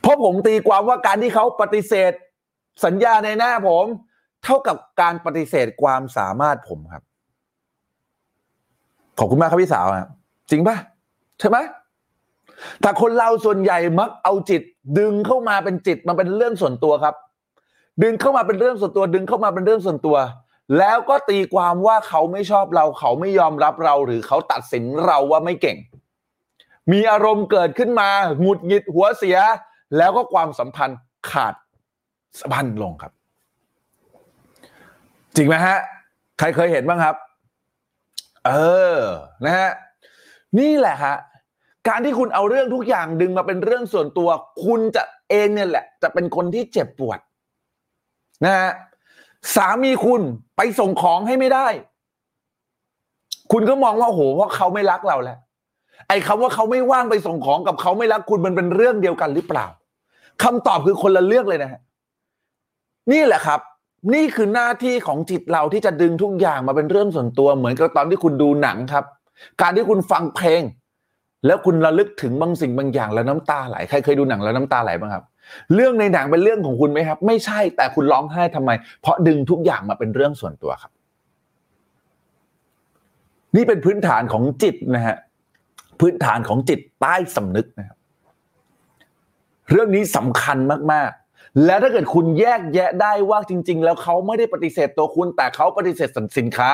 [0.00, 2.12] เพราะผมตีความว่าการที่เขาปฏิเสธ
[2.84, 3.86] สัญญาในหน้าผม
[4.44, 7.02] เท่ากับการปฏิเสธความสามารถผมครับ
[9.18, 10.10] ขอบคุณมากครับพี่สาวครับ
[10.50, 10.76] จริงปะ
[11.40, 11.58] ใช่ไหม
[12.80, 14.62] แต่คนเราส่วนใหญ่มักเอาจิต
[14.98, 17.14] ดึงเข้ามาเป็นจิตมาเป็นเรื่องส่วนตัวครับ
[18.02, 20.16] ดึงเข้ามาเป็นเรื่องส่วนตัว ดึงเข้ามาเป็นเรื่องส่วนตัว
[20.78, 25.78] แล้วก็ตีความว่าเขาไม่ชอบเรา เขาไม่ยอมรับเรา หรือเขาตัดสินเราว่าไม่เก่ง
[26.92, 28.08] มีอารมณ์เกิดขึ้นมา
[28.40, 29.38] หงุดหงิดหัวเสีย
[29.96, 30.98] แล้วก็ความสัมพันธ์
[31.30, 31.54] ขาด
[32.40, 33.12] สะบันลงครับ
[35.36, 35.78] จริงไหมฮะ
[36.38, 37.16] ใครเคยเห็นบ้างครับ
[38.46, 38.52] เอ
[38.96, 38.98] อ
[39.44, 39.70] นะฮะ
[40.58, 41.16] นี่แหละฮะ
[41.88, 44.28] การที่คุณเอาเรื่องทุกอย่างดึงมาเป็นเรื่องส่วนตัว
[44.64, 47.18] คุณจะเองเนี่ยแหละ จะเป็นคนที่เจ็บปวด
[48.44, 48.70] นะฮะ
[49.54, 50.22] สามีคุณ
[50.56, 51.66] ไปส่งของให้ไม่ได้
[53.52, 55.38] คุณก็มองว่าโอ้โหเพราะเขาไม่รักเราแหละ
[56.08, 59.66] ไอ้คำว่าเขาไม่ว่างไปส่งของกับเขาไม่รักคุณมันเป็นเรื่องเดียวกันหรือเปล่า
[60.42, 61.80] คำตอบคือคนละเรื่องเลยนะฮะ
[63.12, 63.60] นี่แหละครับ
[64.14, 69.04] นี่คือหน้าที่ของจิตเราที่จะดึงทุกอย่างมาเป็นเรื่องส่วนตัว เหมือนกับตอนที่คุณดูหนังครับ
[69.60, 70.62] การที่คุณฟังเพลง
[71.46, 75.24] แล้วคุณระลึกถึงบางสิ่งบางอย่างแล้วน้ำตาไหลใครเคยดูหนังแล้วน้ำตาไหลบ้างครับ
[75.74, 78.70] เรื่องในหนังเป็นเรื่องของคุณไหมครับ ไม่ใช่แต่คุณร้องไห้ทำไม
[79.00, 80.92] เพราะดึงทุกอย่างมาเป็นเรื่องส่วนตัวครับ
[83.56, 85.16] นี่เป็นพื้นฐานของจิตนะฮะ
[86.00, 87.98] พื้นฐานของจิตใต้สำนึกนะครับ
[89.70, 90.58] เรื่องนี้สำคัญ
[90.92, 96.70] มากๆ แล้วถ้าเกิดคุณแยกแยะได้ว่าจริง ๆ แล้วเขาไม่ได้ปฏิเสธตัวคุณ แต่เขาปฏิเสธสินค้า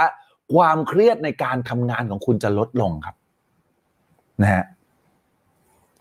[0.55, 3.17] ความเครียดในการทำงานของคุณจะลดลงครับ
[4.43, 4.63] นะฮะ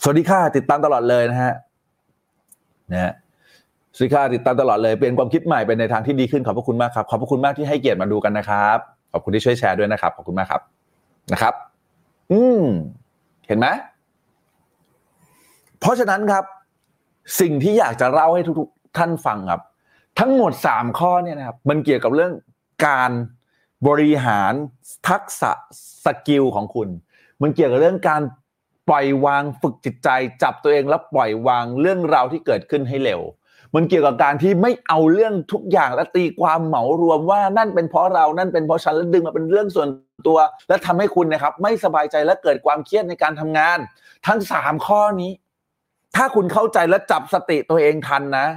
[0.02, 1.54] สวัสดีค่ะติดตามตลอดเลยนะฮะ
[2.92, 3.14] นะฮะ
[3.96, 8.78] สวัสดีค่ะติดตามตลอดเลยเปลี่ยนความคิดใหม่เป็นในทางที่ดีขึ้นขอบพระคุณมากครับขอบพระคุณมากที่ให้เกียรติมาดูกันนะครับ
[9.12, 10.62] ขอบคุณที่ช่วยแชร์ด้วยนะครับขอบคุณมากครับ
[11.34, 11.54] นะครับ
[12.32, 12.64] อืม
[13.48, 13.68] เห็นไหม
[15.80, 16.44] เพราะฉะนั้นครับ
[17.40, 19.62] สิ่งที่อยากจะเล่าให้ทุกๆ ท่านฟังครับ
[20.20, 22.32] ทั้งหมดสามข้อเนี่ยนะครับ มันเกี่ยวกับเรื่อง
[22.88, 23.12] การ
[23.88, 24.54] บริหาร
[25.10, 25.52] ทักษะ
[26.06, 26.90] สกิลของคุณ
[27.42, 28.22] มันเกี่ยวกับเรื่องการ
[28.90, 30.10] ปล่อยวางฝึกจิตใจ
[30.44, 33.22] จับตัวเองแล้วปล่อยวางเรื่องราวที่เกิดขึ้นให้เร็ว
[33.76, 39.90] มันเกี่ยวกับการที่ไม่เอาเรื่องทุกอย่างและตีความเหมารวมว่านั่นเป็นเพราะเรานั่นเป็นเพราะฉันแล้วดึงมาเป็นเรื่องส่วน
[40.28, 40.38] ตัว
[40.68, 43.78] และทำให้คุณนะครับ ไม่สบายใจและเกิดความเครียดในการทำงาน
[44.28, 45.32] ทั้งสามข้อนี้
[46.16, 48.48] ถ้าคุณเข้าใจและจับสติตัวเองทันนะ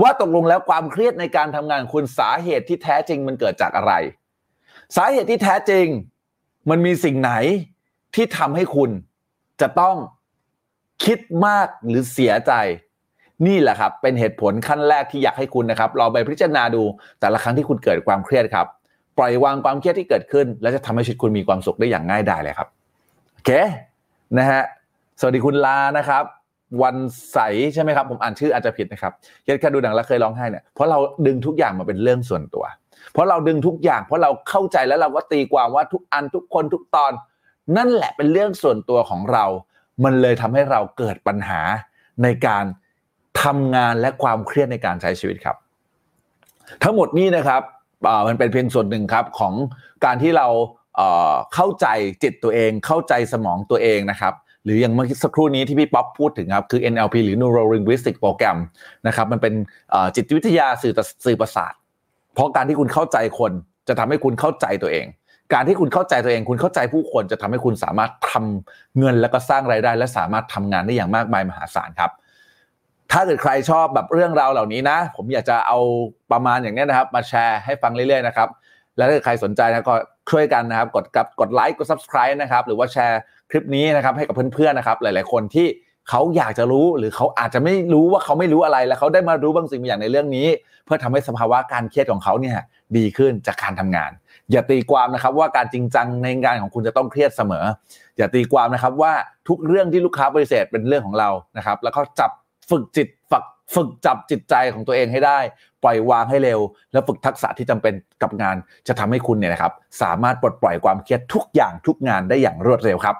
[0.00, 3.92] ว่าตกลงแล้วความเครียดในการทำงานคุณสาเหตุที่แท้จริงมันเกิดจากอะไร
[4.96, 5.86] สาเหตุที่แท้จริง
[6.70, 7.32] มันมีสิ่งไหน
[8.14, 8.90] ที่ทำให้คุณ
[9.60, 9.96] จะต้อง
[11.04, 12.52] คิดมากหรือเสียใจ
[13.46, 16.82] นี่แหละครับ เป็นเหตุผลขั้นแรกที่อยากให้คุณนะครับลองไปพิจารณาดู
[17.20, 18.66] แต่ละครั้งที่คุณเกิดความเครียดครับ
[19.18, 22.68] ปล่อยวางความเครียดที่เกิดขึ้น แล้วจะทำให้ชีวิตคุณมีความสุขได้อย่างง่ายดายเลยครับ
[23.34, 23.50] โอเค
[24.38, 24.62] นะฮะ
[25.20, 26.24] สวัสดีคุณลานะครับ
[26.82, 26.96] วัน
[27.32, 27.38] ใส
[27.74, 29.12] ใช่ไหมครับผมอ่านชื่ออาจจะผิดนะครับ
[29.42, 32.64] เครียดแค่ดูหนังแล้วเคยร้องไห้เนี่ยเพราะเราดึงทุกอย่างมาเป็นเรื่องส่วนตัว
[33.12, 37.12] เพราะเราดึงทุกอย่าง เพราะเราเข้าใจแล้วเราก็ตีความว่าทุกอันทุกคนทุกตอน
[37.76, 39.44] นั่นแหละเป็นเรื่องส่วนตัวของเรา
[40.04, 41.60] มันเลยทำให้เราเกิดปัญหา
[42.22, 42.64] ในการ
[43.42, 45.56] ทำงานและความเครียดในการใช้ชีวิตครับ
[46.82, 47.62] ทั้งหมดนี้นะครับ
[48.28, 49.54] มันเป็นเพียงส่วนหนึ่งครับของ
[50.04, 50.48] การที่เรา
[51.54, 51.86] เข้าใจ
[52.22, 54.34] จิตตัวเอง เข้าใจสมองตัวเองนะครับ
[54.64, 58.58] หรืออย่างเมื่อสักครู่นี้ที่พี่ป๊อปพูดถึงครับ คือ NLP หรือ Neuro Linguistic Program
[59.06, 59.54] นะครับมันเป็น
[60.16, 60.94] จิตวิทยาสื่อ
[61.26, 61.72] สื่อประสาท
[62.34, 63.52] เพราะการที่คุณเข้าใจคน
[63.88, 65.06] จะทำให้คุณเข้าใจตัวเอง
[65.52, 72.10] การที่คุณเข้าใจตัวเอง คุณเข้าใจผู้คนจะทำให้คุณสามารถทำเงินแล้วก็สร้างรายได้ และสามารถทำงานได้อย่างมากมายมหาศาลครับ
[73.12, 75.78] ถ้าเกิดใครชอบแบบเรื่องราวเหล่านี้นะ ผมอยากจะเอา
[76.32, 78.48] ประมาณอย่างนี้นะครับ มาแชร์ให้ฟังเรื่อยๆนะครับ
[78.96, 79.94] แล้วถ้าใครสนใจนะก็
[80.30, 83.20] ช่วยกันนะครับ กดกับกดไลค์กด subscribe นะครับ หรือว่าแชร์
[83.50, 85.66] คลิปนี้นะครับให้กับเพื่อนๆนะครับ หลายๆคนที่
[86.10, 90.46] เขาอยากจะรู้หรือเขาอาจจะไม่รู้ว่าเขาไม่รู้อะไรแล้วเขาได้มารู้บางสิ่งบางอย่างในเรื่องนี้
[90.84, 92.56] เพื่อทำให้สภาวะการเครียดของเขาเนี่ย
[92.96, 94.10] ดีขึ้นจากการทำงาน
[94.52, 97.64] อย่าตีความนะครับว่าการจริงจังในงานของคุณจะต้องเครียดเสมอ
[98.16, 99.12] อย่าตีความนะครับว่า
[99.48, 102.30] ทุกเรื่องที่ลูกค้าปฏิเสธเป็นเรื่องของเรานะครับ แล้วก็จับ
[102.70, 105.38] ฝึกจิตฝึกฝึกจับจิตใจของตัวเองให้ได้
[105.82, 106.60] ปล่อยวางให้เร็ว
[106.92, 108.56] แล้วฝึกทักษะที่จำเป็นกับงาน
[108.88, 109.72] จะทำให้คุณเนี่ยนะครับ
[110.02, 113.16] สามารถปลดปล่อยความเครียดทุกอย่างทุกงานได้อย่างรวดเร็วครับ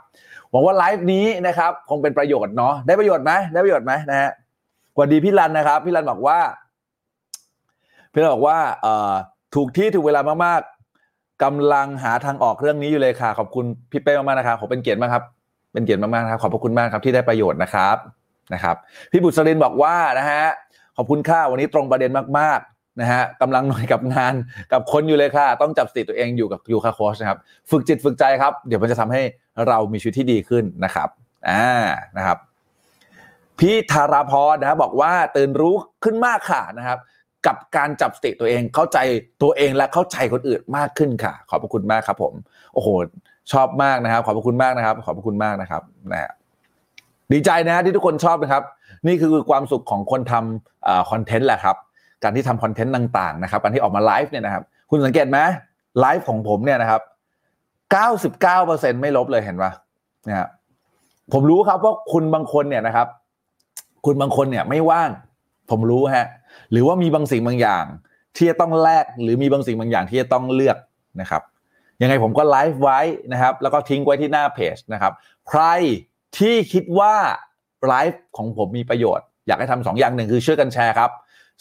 [0.50, 4.30] หวังว่าไลฟ์นี้นะครับคงเป็นประโยชน์เนาะได้ประโยชน์ไหมได้ประโยชน์ไหมนะฮะ
[4.94, 6.38] สวัสดีพี่รันนะครับ พี่รันบอกว่า
[8.12, 9.12] พี่รันบอกว่าเอ่อ
[9.54, 10.73] ถูกที่ถูกเวลามากๆ
[11.42, 15.24] กำลังหาทางออกเรื่องนี้อยู่เลยค่ะ ขอบคุณพี่เป้มากๆนะครับขอเป็นเกียรติมากครับ
[15.72, 17.96] เป็นเกียรติมากๆนะครับขอบพระคุณมากครับที่ได้ประโยชน์นะครับ
[18.54, 18.76] นะครับ
[19.12, 20.44] พี่บุษรินบอกว่านะฮะ
[20.96, 24.34] ขอบคุณค่าวันนี้ตรงประเด็นมากๆนะฮะกำลังหน่อยกับงาน
[24.72, 27.38] กับคนอยู่เลยค่ะ ต้องจับสติตัวเองอยู่กับยูคาโคชนะครับ
[27.70, 29.22] ฝึกจิตฝึกใจครับ เดี๋ยวมันจะทำให้
[29.68, 31.08] เรามีชีวิตที่ดีขึ้นนะครับ
[31.48, 31.66] อ่า
[32.16, 32.38] นะครับ
[33.58, 35.74] พี่ธาราพรนะครับบอกว่าตื่นรู้
[36.04, 36.98] ขึ้นมากค่ะนะครับ
[37.46, 38.98] กับการจับสติตัวเองเข้าใจ
[39.42, 42.34] ตัวเองและเข้าใจคนอื่นมากขึ้นค่ะ ขอบพระคุณมากครับ ผม
[42.74, 42.88] โอ้โห
[43.52, 45.82] ชอบมากนะครับ ขอบพระคุณมากนะครับ ขอบพระคุณมากนะครับ
[46.12, 46.30] นะฮะ
[47.32, 48.62] ดีใจนะที่ทุกคนชอบนะครับ
[49.06, 51.76] นี่คือความสุขของคนทำคอนเทนต์แหละครับ
[52.22, 55.38] การที่ทำคอนเทนต์ต่างๆนะครับการที่ออกมาไลฟ์เนี่ยนะครับ คุณสังเกตไหม
[56.00, 57.00] ไลฟ์ของผมเนี่ยนะครับ
[58.40, 59.72] 99%ไม่ลบเลยเห็นปะ
[60.28, 60.48] นะครับ
[61.32, 63.08] ผมรู้ครับว่าคุณบางคนเนี่ยนะครับ
[64.06, 65.10] คุณบางคนเนี่ยไม่ว่าง
[65.70, 66.26] ผมรู้ฮะ
[66.72, 67.84] หรือว่ามีบางสิ่งบางอย่าง
[68.36, 70.76] ที่จะต้องแลกหรือมีบางสิ่งบางอย่างที่จะต้องเลือก
[71.20, 71.42] นะครับ
[72.02, 73.00] ยังไงผมก็ไลฟ์ไว้
[73.32, 75.12] นะครับ แล้วก็ทิ้งไว้ที่หน้าเพจนะครับ
[75.48, 75.62] ใคร
[76.38, 77.14] ที่คิดว่า
[77.86, 81.10] ไลฟ์ของผมมีประโยชน์ อยากให้ทำสองอย่างหนึ่งคือช่วยกันแชร์ครับ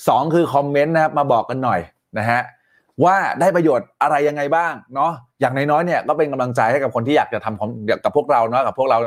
[0.08, 1.80] สองคือคอมเมนต์นะครับมาบอกกันหน่อย
[2.20, 2.42] นะฮะ
[3.04, 8.98] ว่าได้ประโยชน์อะไรยังไงบ้างเนาะอย่างน้อยๆเนี่ยก็เป็นกำลังใจให้กับคนที่อยากจะทำกับพวกเราเนาะกับพวกเรา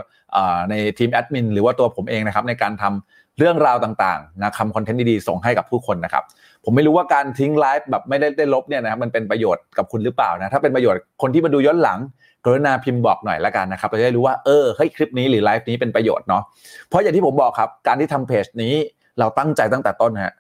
[0.71, 6.25] ในทีมแอดมินหรือว่าตัวผมเองนะครับในการทำ เรื่องราวต่างๆนะคำคอนเทนต์ดีๆส่งให้กับผู้คนนะครับ
[6.65, 11.99] ผมไม่รู้ว่าการทิ้งไลฟ์แบบไม่ได้ได้ลบเนี่ยนะครับมันเป็นประโยชน์กับคุณหรือเปล่านะถ้าเป็นประโยชน์คนที่มาดูย้อนหลัง
[12.45, 16.43] กรุณาพิมพ์บอกหน่อยละกันนะครับเราจะได้รู้ว่าเออเฮ้ยคลิปนี้หรือไลฟ์นี้เป็นประโยชน์เนาะ
[16.89, 18.75] เพราะอย่างที่ผมบอกครับ การที่ทำเพจนี้
[19.19, 20.35] เราตั้งใจตั้งแต่ต้นฮะ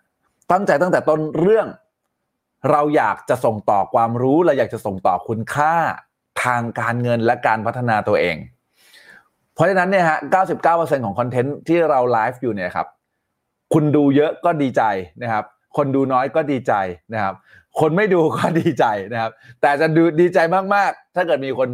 [0.52, 1.66] ตั้งใจตั้งแต่ต้นเรื่อง
[2.70, 5.74] เราอยากจะส่งต่อความรู้เราอยากจะส่งต่อคุณค่า
[6.44, 8.36] ทางการเงินและการพัฒนาตัวเอง
[9.56, 10.18] เพราะฉะนั้นเนี่ยฮะ
[10.62, 12.86] 99%ของคอนเทนต์ที่เราไลฟ์อยู่เนี่ยครับ
[13.74, 14.82] คุณดูเยอะก็ดีใจ
[15.22, 15.44] นะครับ
[15.76, 16.74] คนดูน้อยก็ดีใจ
[17.14, 17.34] นะครับ
[17.80, 20.38] คนไม่ดูก็ดีใจนะครับ แต่จะดูดีใจ
[20.74, 21.68] มาก ๆ ถ้าเกิดมีคน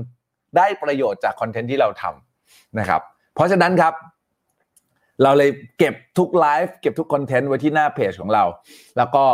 [0.56, 3.02] ได้ประโยชน์จาก content ที่เราทำนะครับ
[3.34, 3.94] เพราะฉะนั้นครับ
[5.22, 8.44] เราเลยเก็บทุกไลฟ์เก็บทุก content ไว้ที่หน้าเพจของเรา
[8.96, 9.24] แล้วก็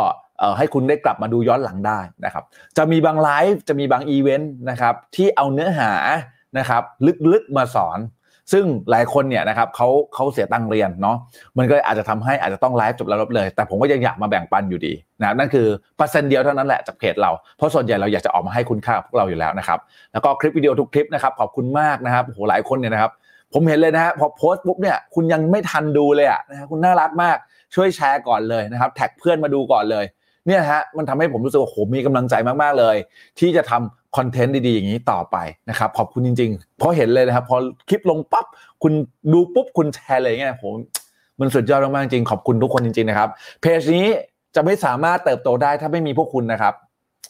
[0.57, 2.43] ให้คุณได้กลับมาดูย้อนหลังได้นะครับ
[2.77, 5.91] จะมีบางไลฟ์จะมีบางอีเวนต์นะครับที่เอาเนื้อหา
[6.57, 6.83] นะครับ
[7.33, 7.99] ลึกๆมาสอน
[8.51, 11.17] ซึ่งหลายคนเนี่ยนะครับเขาเขาเสียตังเรียนเนาะ
[11.57, 19.79] มันก็อาจจะทำให้อาจจะต้องไลฟ์จบแล้วลบเลย แต่ผมก็ยังอยากมาแบ่งปันอยู่ดีนะนั่นคือเปอร์เซ็นต์เดียวเท่านั้นแหละจากเพจเราเพราะส่วนใหญ่เราอยากจะออกมาให้คุณค่าพวกเราอยู่แล้วนะครับ
[20.13, 23.11] แล้วก็คลิปวิดีโอทุกคลิปนะครับขอบคุณมากนะครับโหหลายคนเนี่ยนะครับ
[23.53, 27.37] ผมเห็นเลยนะฮะพอโพสต์ปุ๊บเนี่ยคุณยังไม่ทันดูเลยอะนะฮะคุณน่ารักมาก
[27.75, 30.05] ช่วยแชร์ก่อนเลยนะครับแท็กเพื่อนมาดูก่อนเลย
[30.47, 32.95] เนี่ยฮะมันทำให้ผมรู้สึกว่าโหมีกำลังใจมากๆเลย
[33.39, 35.37] ที่จะทำ คอนเทนต์ดีๆ อย่างนี้ต่อไป
[35.69, 37.57] นะครับขอบคุณจริงๆ เพราะเห็นเลยนะครับ พอ
[37.89, 38.45] คลิปลงปั๊บ
[38.83, 38.93] คุณ
[39.33, 40.73] ดูปุ๊บคุณแชร์เลยเงี้ยผม
[41.39, 43.29] มันสุดยอดมากๆจริงขอบคุณทุกคนจริงๆนะครับ
[43.61, 44.07] เพจนี้
[44.55, 46.73] จะไม่สามารถเติบโตได้ถ้าไม่มีพวกคุณนะครับ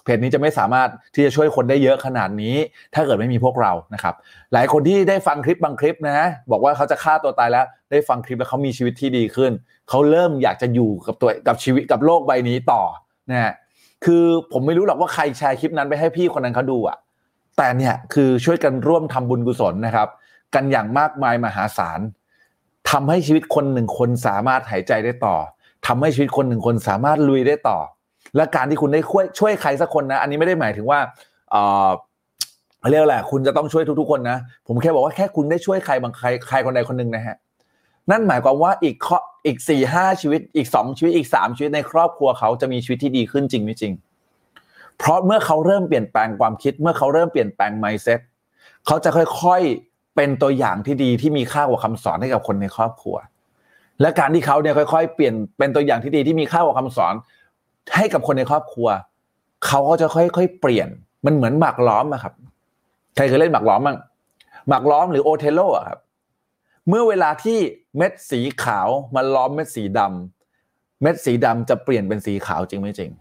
[0.03, 2.55] เพจนี้จะไม่สามารถที่จะช่วยคนได้เยอะขนาดนี้
[2.93, 4.15] ถ้าเกิดไม่มีพวกเรานะครับ
[4.53, 9.51] หลายคนที่ได้ฟังคลิปบางคลิปนะ บอกว่าเขาจะฆ่าตัวตายแล้ว ได้ฟังคลิปแล้วเขามีชีวิตที่ดีขึ้น
[9.89, 12.81] เขาเริ่มอยากจะอยู่กับตัวกับชีวิตกับโลกใบนี้ต่อ
[13.31, 13.53] นะฮะ
[14.05, 16.97] คือผมไม่รู้หรอกว่าใครแชร์คลิปนั้นไปให้พี่คนนั้นเขาดูอะ
[17.57, 20.07] แต่เนี่ยคือช่วยกันร่วมทำบุญกุศลนะครับ
[20.55, 21.99] กันอย่างมากมายมหาศาล
[22.89, 25.35] ทำให้ชีวิตคนหนึ่งคนสามารถหายใจได้ต่อ
[25.87, 27.77] ทำให้ชีวิตคนหนึ่งคนสามารถลุยได้ต่อ
[28.35, 30.99] และการที่คุณได้ช่วยช่วยใครสักคนนะ อันนี้ไม่ได้หมายถึงว่า
[31.51, 31.55] เอ
[31.87, 31.89] อ
[32.89, 34.37] เรียกแหละคุณจะต้องช่วยทุกๆคนนะ
[34.67, 37.35] ผมแค่บอกว่าแค่คุณได้ช่วยใครบางใครใครคนใดคนหนึ่งนะฮะ
[38.11, 43.93] นั่นหมายความว่าอีกออีกสี่ห้าชีวิตอีกสองชีวิตอีกสามชีวิตในครอบครัวเขาจะมีชีวิตที่ดีขึ้นจริงไม่จริง
[44.97, 48.19] เพราะเมื่อเขาเริ่มเปลี่ยนแปลงความคิด เมื่อเขาเริ่มเปลี่ยนแปลง mindset
[48.85, 53.15] เขาจะค่อยๆเป็นตัวอย่างที่ดีที่มีค่ากว่าคำสอนให้กับคนในครอบครัว
[54.01, 57.13] และการที่เขาเนี่ยค่อย ๆ เปลี่ยนเป็นตัวอย่างที่ดีที่มีค่ากว่าคำสอน
[57.95, 58.87] ให้กับคนในครอบครัว
[59.67, 60.87] เขาก็จะค่อยๆเปลี่ยน
[61.25, 62.33] มันเหมือนหมากล้อมอะครับ
[63.15, 63.97] ใครเคยเล่นหมากล้อมบ้าง
[64.67, 65.99] หมากล้อมหรือโอเทโลอะครับ
[66.89, 67.59] เมื่อเวลาที่
[67.97, 73.11] เม็ดสีขาวมาล้อมเม็ดสีดำเม็ดสีดำจะเปลี่ยนเป็นสีขาวจริงไม่จริง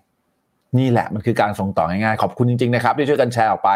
[0.78, 3.70] นี่แหละมันคือการส่งต่อง่ายๆขอบคุณจริงๆนะครับที่ช่วยกันแชร์ออกไป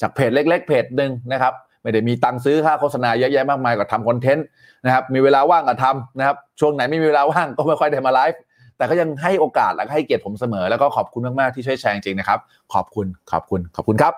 [0.00, 4.46] จากเพจเล็ก ๆ เพจหนึ่งนะครับไม่ได้มีตังค์ซื้อค่าโฆษณาเยอะแยะมากมายก็ทำคอนเทนต์
[4.84, 8.40] นะครับมีเวลาว่างก็ทำนะครับช่วงไหนไม่มีเวลาว่างก็ไม่ค่อยได้มาไลฟ์
[8.76, 12.38] แต่ก็ยังให้โอกาสและให้เกียรติผมเสมอ แล้วก็ขอบคุณมากๆที่ช่วยแชร์จริงนะครับ
[12.74, 14.12] ขอบคุณขอบคุณขอบคุณครับ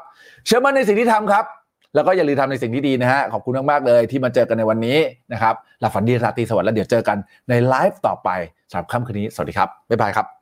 [0.47, 1.45] เชื่อมั่นในสิ่งที่ทำครับ
[1.97, 4.99] แล้วก็อย่าลืมทำในสิ่งที่ดีนะฮะ ขอบคุณมากๆเลยที่มาเจอกันในวันนี้
[5.33, 7.19] นะครับหลับฝันดีราตรีสวัสดิ์แล้วเดี๋ยวเจอกัน
[7.49, 8.31] ในไลฟ์ต่อไป
[8.71, 10.36] สำหรับค่ำคืนนี้ สวัสดีครับ บ๊ายบายครับ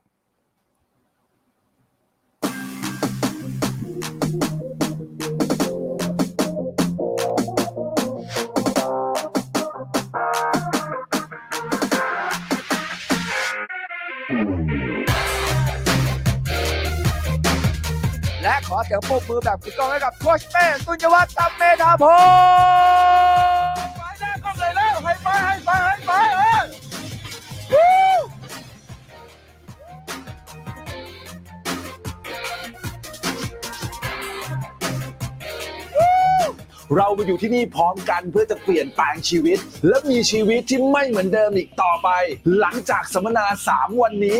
[19.19, 26.11] บมือแบบกึกก้องให้กับโค้ชเป้ตุนยวัฒน์ตัมเมธาพงศ์ไปแน่ก็เลยแล้วให้ไปให้ไปให้ไป
[27.71, 27.75] เอ
[28.15, 28.19] อ
[36.95, 39.57] เรามาอยู่ที่นี่พร้อมกันเพื่อจะเปลี่ยนแปลงชีวิต
[39.87, 42.09] และมีชีวิตที่ไม่เหมือนเดิมอีกต่อไป
[42.59, 44.39] หลังจากสัมมนา 3 วันนี้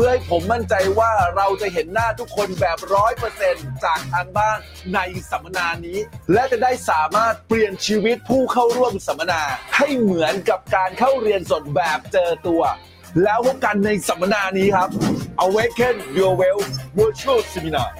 [0.00, 4.58] เพื่อให้ผมมั่นใจว่าเราจะเห็นหน้าทุกคนแบบร้อยเปอร์เซ็นต์จากทางบ้าน
[4.94, 4.98] ใน
[5.30, 5.98] สัมมนานี้
[6.32, 9.42] และจะได้สามารถเปลี่ยนชีวิตผู้เข้าร่วมสัมมนา
[9.76, 12.62] ให้เหมือนกับการเข้าเรียนสดแบบเจอตัว
[13.24, 14.88] แล้วพบกันในสัมมนานี้ครับ
[15.44, 16.60] Awaken Your Well
[16.98, 17.90] Virtual Seminar